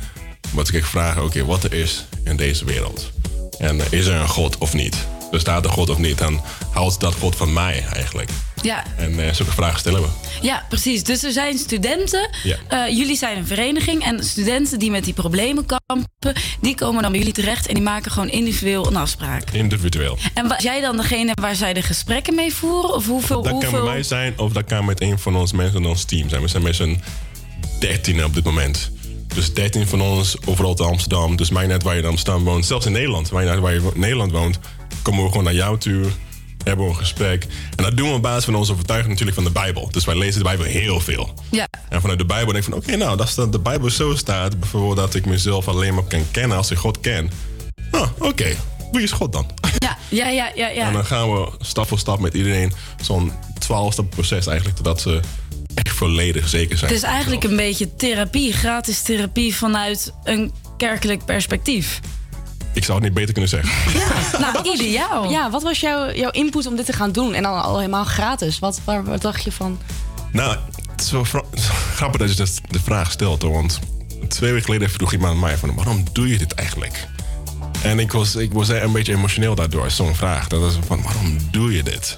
[0.51, 3.11] moet ik echt vragen, oké, wat er is in deze wereld.
[3.57, 5.07] En eh, is er een God of niet?
[5.31, 6.17] Bestaat er God of niet?
[6.17, 6.41] Dan
[6.71, 8.29] houdt dat God van mij eigenlijk.
[8.61, 10.07] Ja, En eh, zulke vragen stellen we.
[10.41, 11.03] ja, precies.
[11.03, 12.29] Dus er zijn studenten.
[12.43, 12.57] Ja.
[12.67, 14.03] Eh, jullie zijn een vereniging.
[14.03, 17.83] En studenten die met die problemen kampen, die komen dan bij jullie terecht en die
[17.83, 19.49] maken gewoon individueel een afspraak.
[19.49, 20.17] Individueel.
[20.33, 22.93] En was jij dan degene waar zij de gesprekken mee voeren?
[22.93, 23.41] Of hoeveel?
[23.41, 23.71] Dat hoeveel...
[23.71, 26.29] kan bij mij zijn of dat kan met een van ons mensen in ons team
[26.29, 26.41] zijn.
[26.41, 27.01] We zijn met z'n
[27.79, 28.91] 13 op dit moment.
[29.35, 31.35] Dus 13 van ons overal te Amsterdam.
[31.35, 32.65] Dus mij net waar je in Amsterdam woont.
[32.65, 34.59] Zelfs in Nederland, waar je in Nederland woont,
[35.01, 36.05] komen we gewoon naar jou toe.
[36.64, 37.47] Hebben we een gesprek.
[37.76, 39.89] En dat doen we op basis van onze overtuiging natuurlijk van de Bijbel.
[39.91, 41.34] Dus wij lezen de Bijbel heel veel.
[41.51, 41.68] Ja.
[41.89, 44.59] En vanuit de Bijbel denk ik van, oké, nou, als dat de Bijbel zo staat,
[44.59, 47.31] bijvoorbeeld dat ik mezelf alleen maar kan kennen als ik God ken.
[47.91, 48.55] Ah, oké,
[48.91, 49.51] wie is God dan?
[49.77, 50.68] Ja, ja, ja, ja.
[50.68, 50.88] ja.
[50.88, 55.01] En dan gaan we stap voor stap met iedereen zo'n 12 stap proces eigenlijk, totdat
[55.01, 55.19] ze
[55.73, 56.91] echt volledig zeker zijn.
[56.91, 61.99] Het is eigenlijk een beetje therapie, gratis therapie vanuit een kerkelijk perspectief.
[62.77, 63.71] Ik zou het niet beter kunnen zeggen.
[64.41, 65.29] Nou, ideaal.
[65.29, 67.33] Ja, wat was jouw, jouw input om dit te gaan doen?
[67.33, 68.59] En dan al helemaal gratis.
[68.59, 69.79] Wat, waar, wat dacht je van?
[70.31, 70.57] Nou,
[70.91, 71.43] het is wel fra-
[71.95, 73.79] grappig dat je dat- de vraag stelt, hoor, want
[74.27, 77.07] twee weken geleden vroeg iemand aan mij van, waarom doe je dit eigenlijk?
[77.83, 80.47] En ik was, ik was een beetje emotioneel daardoor, zo'n vraag.
[80.47, 82.17] Dat is van, waarom doe je dit?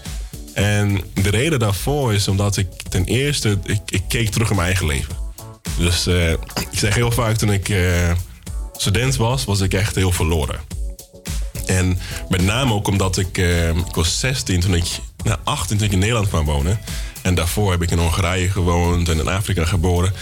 [0.54, 4.68] En de reden daarvoor is omdat ik ten eerste, ik, ik keek terug in mijn
[4.68, 5.16] eigen leven.
[5.78, 8.12] Dus eh, ik zeg heel vaak, toen ik eh,
[8.82, 10.60] student was, was ik echt heel verloren.
[11.66, 12.00] En
[12.30, 14.86] met name ook omdat ik, eh, ik was 16 toen ik,
[15.24, 16.80] nou 18 toen ik in Nederland kwam wonen.
[17.22, 20.14] En daarvoor heb ik in Hongarije gewoond en in Afrika geboren.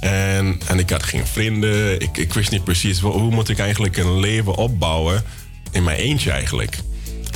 [0.00, 2.00] En, en ik had geen vrienden.
[2.00, 5.24] Ik, ik wist niet precies wel, hoe moet ik eigenlijk een leven opbouwen
[5.70, 6.78] in mijn eentje eigenlijk.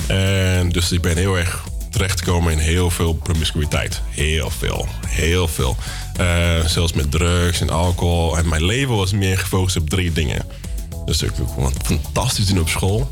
[0.06, 4.00] En dus ik ben heel erg terechtgekomen in heel veel promiscuïteit.
[4.08, 4.88] Heel veel.
[5.06, 5.76] Heel veel.
[6.16, 8.38] Eh, zelfs met drugs en alcohol.
[8.38, 10.46] En mijn leven was meer gefocust op drie dingen.
[11.04, 13.10] Dus ik kon fantastisch doen op school.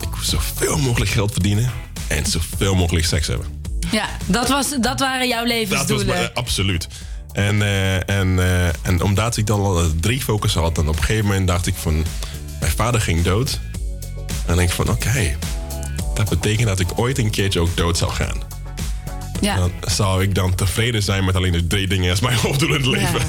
[0.00, 1.70] Ik moest zoveel mogelijk geld verdienen.
[2.06, 3.46] En zoveel mogelijk seks hebben.
[3.90, 6.06] Ja, dat, was, dat waren jouw Dat was levensdoelen.
[6.06, 6.88] mijn- absoluut.
[7.32, 10.96] En, eh, en, eh, en omdat ik dan al eh, drie focus had, dan op
[10.96, 12.04] een gegeven moment dacht ik van,
[12.60, 13.60] mijn vader ging dood.
[14.26, 15.36] En dan denk ik van, oké,
[16.16, 18.42] dat betekent dat ik ooit een keertje ook dood zou gaan.
[19.40, 19.56] Ja.
[19.56, 22.74] Dan zou ik dan tevreden zijn met alleen de drie dingen als mijn hoofddoel in
[22.74, 23.20] het leven.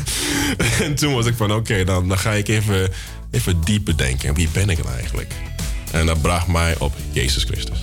[0.85, 2.89] En toen was ik van, oké, dan, dan ga ik even,
[3.31, 4.33] even dieper denken.
[4.33, 5.33] Wie ben ik nou eigenlijk?
[5.91, 7.79] En dat bracht mij op Jezus Christus.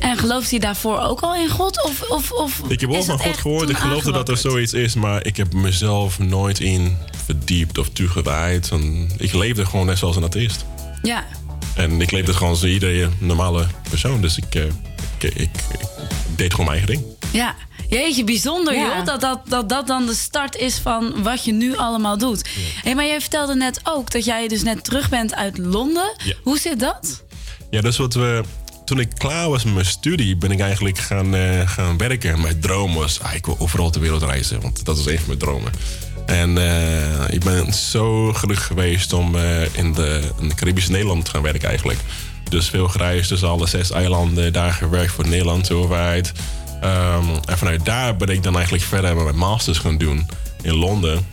[0.00, 1.84] En gelooft hij daarvoor ook al in God?
[1.84, 3.68] Of, of, of Ik heb wel van God gehoord.
[3.68, 8.70] Ik geloofde dat er zoiets is, maar ik heb mezelf nooit in verdiept of toegewijd.
[8.70, 10.64] En ik leefde gewoon net zoals een atheïst.
[11.02, 11.24] Ja,
[11.74, 14.20] En ik leefde gewoon als iedere normale persoon.
[14.20, 15.50] Dus ik, eh, ik, ik, ik
[16.36, 17.16] deed gewoon mijn eigen ding.
[17.32, 17.54] ja.
[17.88, 18.96] Jeetje, bijzonder Ja.
[18.96, 19.06] joh.
[19.06, 22.48] Dat dat, dat dat dan de start is van wat je nu allemaal doet.
[22.82, 26.14] Hey, maar jij vertelde net ook dat jij dus net terug bent uit Londen.
[26.24, 26.34] Ja.
[26.42, 27.22] Hoe zit dat?
[27.70, 28.42] Ja, dus wat we.
[28.84, 32.40] Toen ik klaar was met mijn studie, ben ik eigenlijk gaan, eh, gaan werken.
[32.40, 35.26] Mijn droom was, ah, ik wil overal ter wereld reizen, want dat is een van
[35.26, 35.72] mijn dromen.
[36.26, 41.24] En eh, ik ben zo gelukkig geweest om eh, in, de, in de Caribische Nederland
[41.24, 41.98] te gaan werken eigenlijk.
[42.48, 46.32] Dus veel gereisd tussen alle zes eilanden, daar gewerkt voor de Nederlandse overheid.
[46.80, 50.26] Ehm, en vanuit daar ben ik dan eigenlijk verder met mijn masters gaan doen
[50.62, 51.26] in Londen.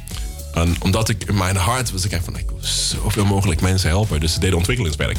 [0.53, 4.20] En omdat ik in mijn hart was ik van, ik wil zoveel mogelijk mensen helpen.
[4.20, 5.18] Dus ik deed ontwikkelingswerk.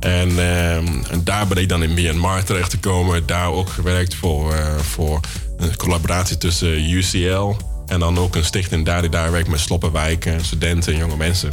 [0.00, 3.26] En, ehm, en daar ben ik dan in Myanmar terecht te komen.
[3.26, 5.20] Daar ook gewerkt voor, eh, voor
[5.56, 7.56] een collaboratie tussen UCL
[7.86, 11.50] en dan ook een stichting daar die daar werkt met sloppenwijken, studenten en jonge mensen.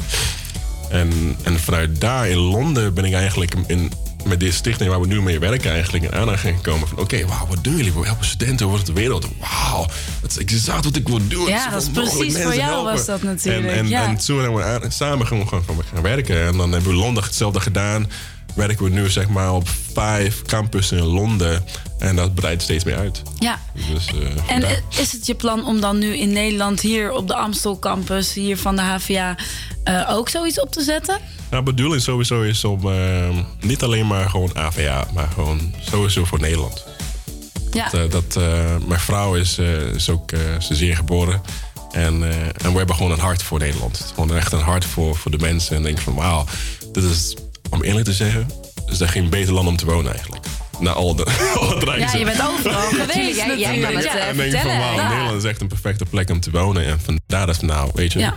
[0.90, 3.92] En, en vanuit daar in Londen ben ik eigenlijk in,
[4.26, 7.48] met deze stichting waar we nu mee werken eigenlijk in aanraking gekomen van oké, wauw,
[7.48, 7.94] wat doen jullie?
[7.94, 9.28] We helpen studenten over de wereld.
[9.40, 9.86] Wauw,
[10.22, 11.48] dat is exact wat ik wil doen.
[11.48, 12.94] Ja, dat is precies voor jou helpen.
[12.94, 14.04] was dat natuurlijk, En, en, ja.
[14.08, 16.46] en toen hebben we aan- samen gewoon, gaan werken.
[16.48, 18.08] En dan hebben we Londen hetzelfde gedaan.
[18.60, 21.64] Werken we nu zeg maar op vijf campussen in Londen.
[22.00, 23.22] En dat breidt steeds meer uit.
[23.40, 23.60] Ja.
[23.94, 27.36] Dus, eh, En is het je plan om dan nu in Nederland, hier op de
[27.36, 29.36] Amstel campus, hier van de HVA,
[29.84, 31.20] eh, ook zoiets op te zetten?
[31.50, 33.30] Nou, de bedoeling sowieso is om eh,
[33.60, 36.86] niet alleen maar gewoon AVA, maar gewoon sowieso voor Nederland.
[37.72, 37.90] Ja.
[37.90, 38.36] Dat, eh, dat,
[38.88, 39.58] mijn vrouw is,
[39.96, 41.42] is ook uh, zeer geboren.
[41.92, 42.24] En,
[42.62, 44.12] en we hebben gewoon een hart voor Nederland.
[44.14, 45.76] Gewoon echt een hart voor, voor de mensen.
[45.76, 46.46] En denk van, wauw,
[46.92, 47.36] dit is,
[47.70, 48.48] om eerlijk te zeggen,
[48.88, 50.46] is er geen beter land om te wonen eigenlijk.
[50.80, 51.26] Na al de,
[51.98, 53.96] Ja, je bent overal geweest jij- jij kan natuurlijk.
[53.96, 54.28] het, Ja.
[54.28, 55.10] En denk ik van, wauw, Ja.
[55.10, 56.86] Nederland is echt een perfecte plek om te wonen.
[56.86, 58.36] En vandaar dat, nou, weet je, Ja.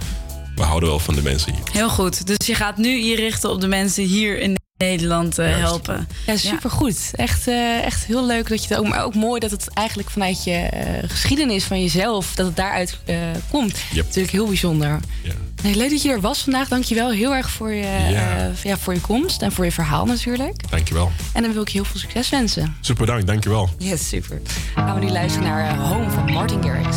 [0.56, 1.62] we houden wel van de mensen hier.
[1.72, 2.26] Heel goed.
[2.26, 6.08] Dus je gaat nu je richten op de mensen hier in Nederland eh, helpen.
[6.26, 7.10] Ja, supergoed.
[7.12, 10.10] Echt, eh, echt heel leuk dat je het ook, maar ook mooi dat het eigenlijk
[10.10, 12.98] vanuit je eh, geschiedenis van jezelf, dat het daaruit
[13.50, 13.78] komt.
[13.92, 14.04] Yep.
[14.04, 15.00] Natuurlijk heel bijzonder.
[15.22, 15.32] Ja.
[15.62, 16.68] Nee, leuk dat je er was vandaag.
[16.68, 18.50] Dankjewel heel erg voor je, ja.
[18.62, 18.76] ja.
[18.76, 20.70] voor je komst en voor je verhaal natuurlijk.
[20.70, 21.12] Dankjewel.
[21.32, 22.76] En dan wil ik je heel veel succes wensen.
[22.80, 23.68] Super bedankt, dankjewel.
[23.78, 24.40] Ja, super.
[24.74, 26.96] Gaan we nu luisteren naar Home van Martin Garrix.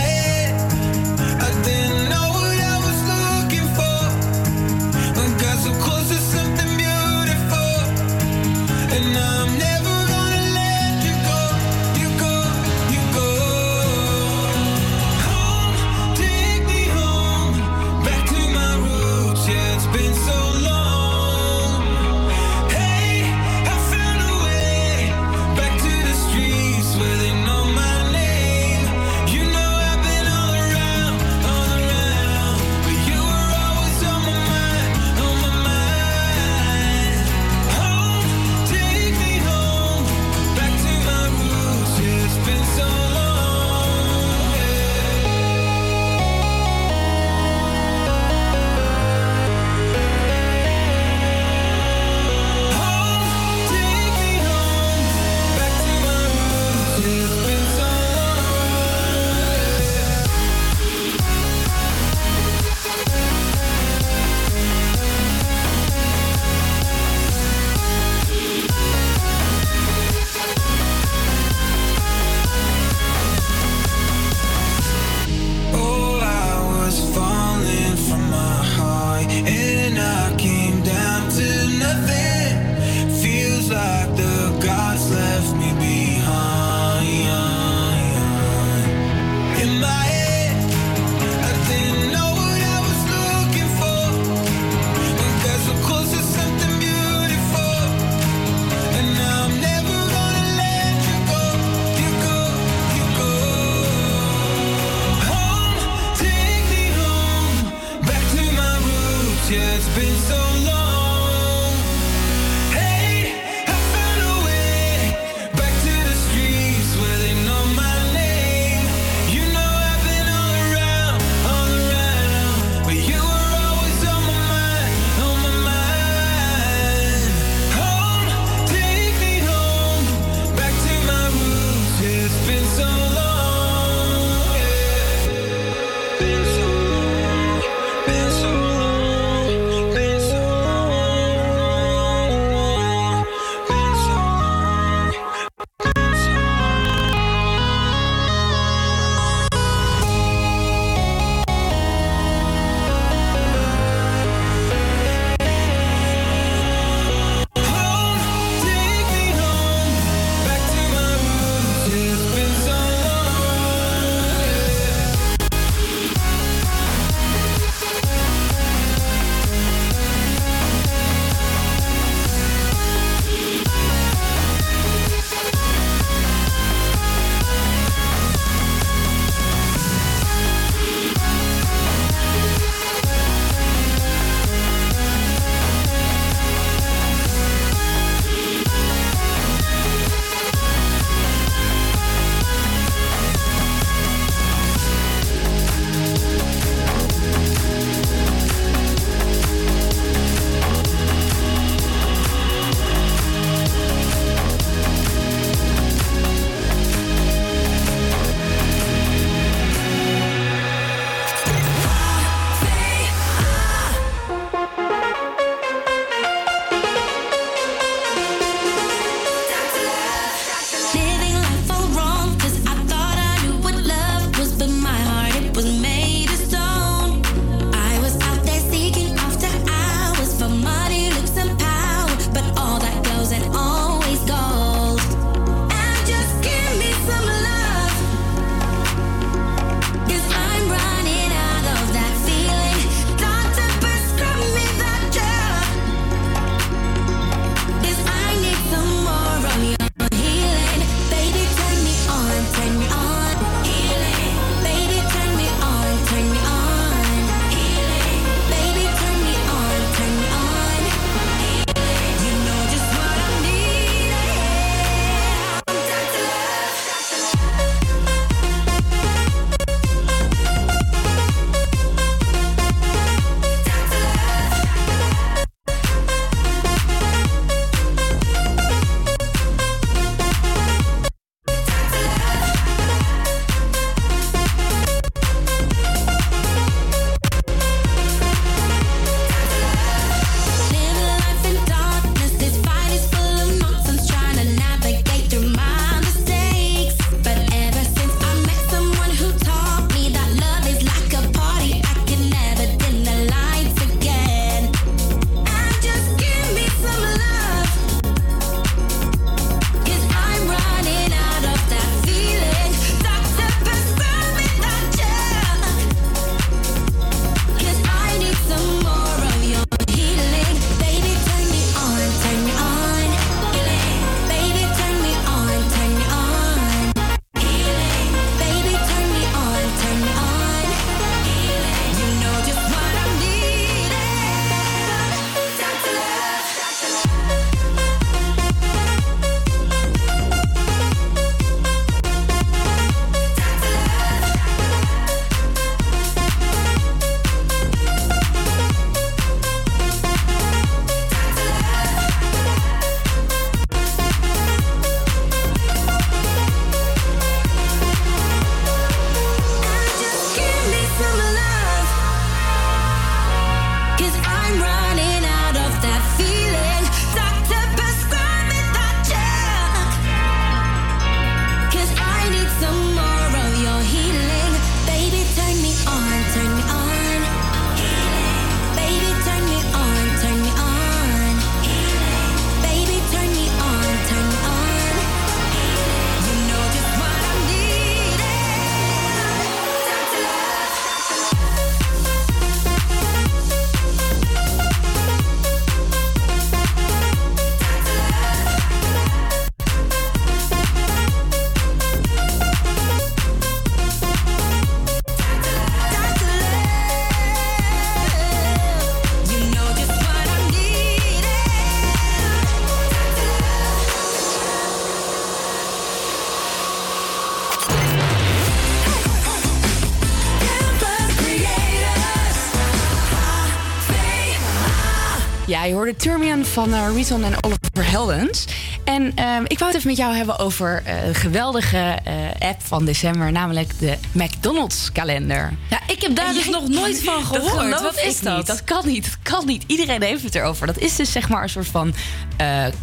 [425.61, 428.45] Ja, je hoorde Turmian van Riton en Oliver Heldens.
[428.83, 429.05] En
[429.47, 432.13] ik wou het even met jou hebben over eh, een geweldige eh,
[432.49, 435.53] app van december, namelijk de McDonald's kalender.
[435.69, 437.63] Ja, ik heb daar En dus jij- nog nooit van Dat gehoord.
[437.63, 438.37] geloof Wat is dat?
[438.37, 438.47] Niet.
[438.47, 439.03] Dat kan niet.
[439.03, 439.63] Dat kan niet.
[439.67, 440.67] Iedereen heeft het erover.
[440.67, 441.93] Dat is dus zeg maar een soort van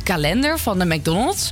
[0.03, 1.51] kalender van de McDonald's.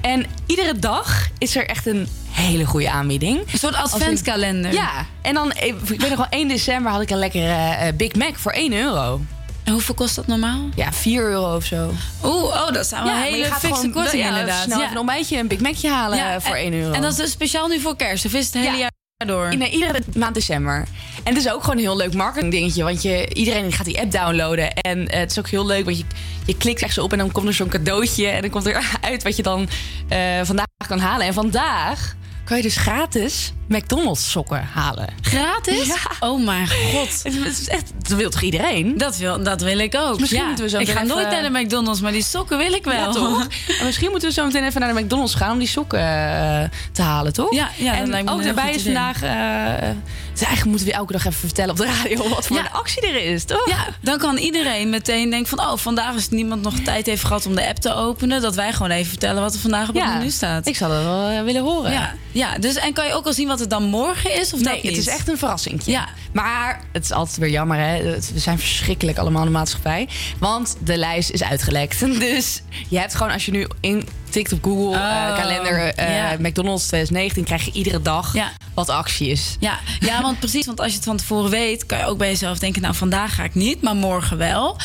[0.00, 3.38] En iedere dag is er echt een hele goede aanbieding.
[3.52, 4.72] Een soort adventskalender.
[4.72, 5.06] Ja.
[5.22, 8.52] En dan, ik weet nog wel, 1 december had ik een lekkere Big Mac voor
[8.52, 9.20] 1 euro.
[9.68, 10.68] En hoeveel kost dat normaal?
[10.74, 11.90] Ja, 4 euro of zo.
[12.24, 14.62] Oeh, oh, dat zijn wel maar je hele fikse gewoon korting ja, inderdaad.
[14.62, 14.82] Snel Ja.
[14.82, 16.92] even een ontbijtje, een Big Macje halen voor en, 1 euro.
[16.92, 18.24] En dat is dus speciaal nu voor kerst?
[18.24, 18.76] Of is het hele Ja.
[18.76, 18.90] jaar
[19.26, 19.56] door?
[19.56, 20.86] Nee, iedere maand december.
[21.24, 22.82] En het is ook gewoon een heel leuk marketing dingetje.
[22.84, 24.72] Want je, iedereen gaat die app downloaden.
[24.74, 26.04] En het is ook heel leuk, want je,
[26.46, 27.12] je klikt echt zo op...
[27.12, 28.26] en dan komt er zo'n cadeautje.
[28.26, 29.68] En dan komt er uit wat je dan
[30.08, 31.26] eh, vandaag kan halen.
[31.26, 32.14] En vandaag
[32.44, 35.06] kan je dus gratis McDonald's sokken halen.
[35.20, 35.86] Gratis?
[35.86, 35.96] Ja.
[36.20, 37.20] Oh mijn god.
[37.22, 38.98] Het is echt, dat wil toch iedereen?
[38.98, 40.20] Dat wil, dat wil ik ook.
[40.20, 40.46] misschien ja.
[40.46, 42.72] moeten we zo ik ga meteen nooit even- naar de McDonald's, maar die sokken wil
[42.72, 42.94] ik wel.
[42.94, 43.46] Ja, toch?
[43.80, 46.68] En misschien moeten we zo meteen even naar de McDonald's gaan om die sokken eh,
[46.92, 47.54] te halen, toch?
[47.54, 49.22] Ja, ja, en lijkt me ook daarbij is vandaag.
[49.22, 49.88] eh,
[50.32, 52.62] dus eigenlijk moeten we elke dag even vertellen op de radio wat voor Ja.
[52.64, 53.68] een actie er is, toch?
[53.68, 55.60] Ja, dan kan iedereen meteen denken van...
[55.70, 58.40] oh, vandaag is niemand nog tijd heeft gehad om de app te openen...
[58.40, 60.66] dat wij gewoon even vertellen wat er vandaag op het menu staat.
[60.66, 61.92] Ik zou dat wel eh, willen horen.
[61.92, 64.52] Ja, ja dus, en kan je ook al zien wat het dan morgen is?
[64.52, 64.96] Of nee, dat niet?
[64.96, 65.82] het is echt een verrassing.
[65.84, 66.08] Ja.
[66.32, 68.02] Maar het is altijd weer jammer, hè?
[68.32, 70.08] We zijn verschrikkelijk allemaal in de maatschappij.
[70.38, 72.00] Want de lijst is uitgelekt.
[72.28, 76.38] Dus je hebt gewoon, als je nu intikt op Google eh, Oh, kalender eh.
[76.38, 78.52] McDonald's 2019, krijg je iedere dag Ja.
[78.74, 79.56] wat actie is.
[79.60, 80.66] Ja, ja, want precies.
[80.66, 83.34] Want als je het van tevoren weet, kan je ook bij jezelf denken: Nou, vandaag
[83.34, 84.76] ga ik niet, maar morgen wel.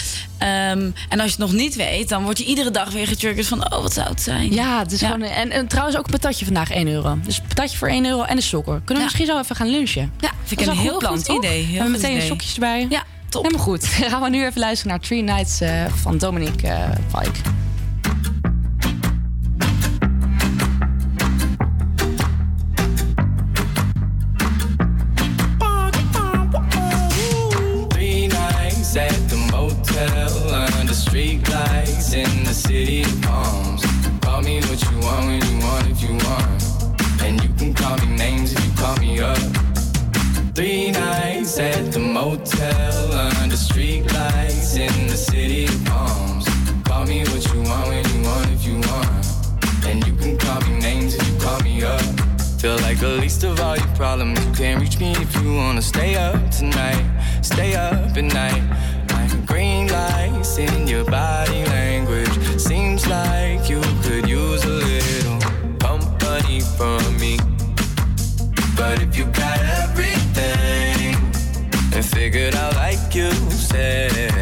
[0.79, 3.47] Ehm, en als je het nog niet weet, dan word je iedere dag weer getriggerd
[3.47, 4.53] van: Oh, wat zou het zijn?
[4.53, 5.21] Ja, het is gewoon.
[5.21, 7.17] En, en trouwens ook een patatje vandaag 1 euro.
[7.23, 8.73] Dus een patatje voor 1 euro en de sokken.
[8.73, 9.03] Kunnen we Ja.
[9.03, 10.11] misschien zo even gaan lunchen?
[10.19, 11.37] Ja, vind ik Dat een is heel toch?
[11.37, 11.57] idee.
[11.63, 12.27] Heel we hebben meteen idee.
[12.27, 12.85] sokjes erbij.
[12.89, 13.43] Ja, top.
[13.43, 13.85] Helemaal goed.
[14.11, 17.39] Gaan we nu even luisteren naar Three Nights eh, van Dominic eh Pike.
[27.89, 28.27] Three
[31.14, 33.85] street lights in the city of palms.
[34.22, 37.22] Call me what you want when you want if you want.
[37.22, 39.38] And you can call me names if you call me up.
[40.56, 46.48] Three nights at the motel under street lights in the city of palms.
[46.84, 49.23] Call me what you want when you want if you want.
[49.85, 52.02] And you can call me names if you call me up.
[52.60, 54.44] Feel like the least of all your problems.
[54.44, 57.06] You can't reach me if you wanna stay up tonight.
[57.44, 58.64] Stay up at night.
[60.09, 62.35] Like in your body language.
[62.59, 65.39] Seems like you could use a little
[65.80, 67.38] company from me.
[68.75, 71.15] But if you got everything
[71.95, 74.32] and figured out like you say,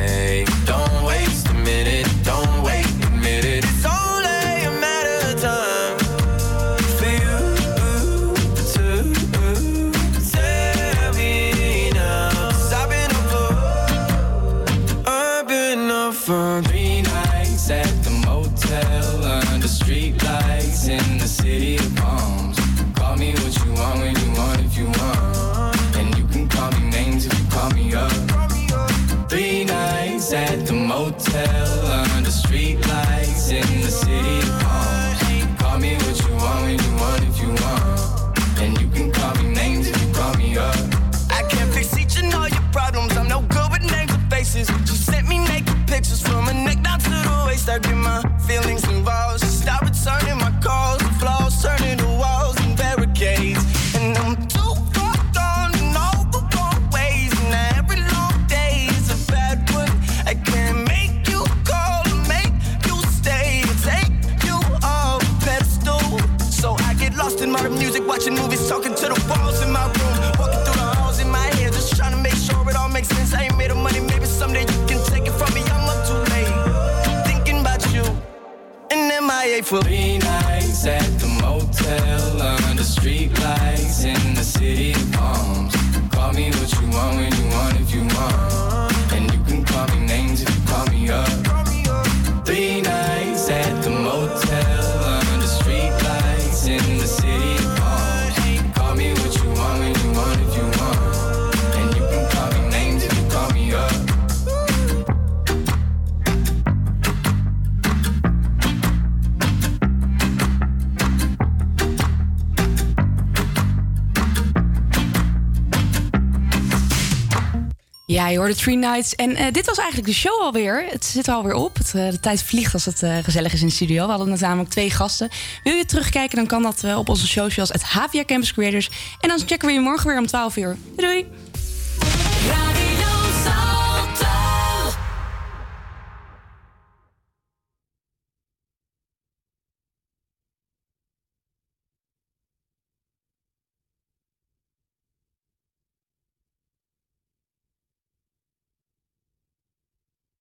[118.32, 119.16] je hoorde Three Nights.
[119.16, 120.86] En eh, dit was eigenlijk de show alweer.
[120.90, 121.78] Het zit er alweer op.
[121.78, 124.06] Het, eh, de tijd vliegt als het eh, gezellig is in de studio.
[124.06, 125.30] We hadden namelijk twee gasten.
[125.64, 127.70] Wil je terugkijken, dan kan dat op onze socials.
[127.70, 128.90] Het HVA Campus Creators.
[129.20, 130.78] En dan checken we je morgen weer om 12 uur.
[130.96, 131.26] Doei.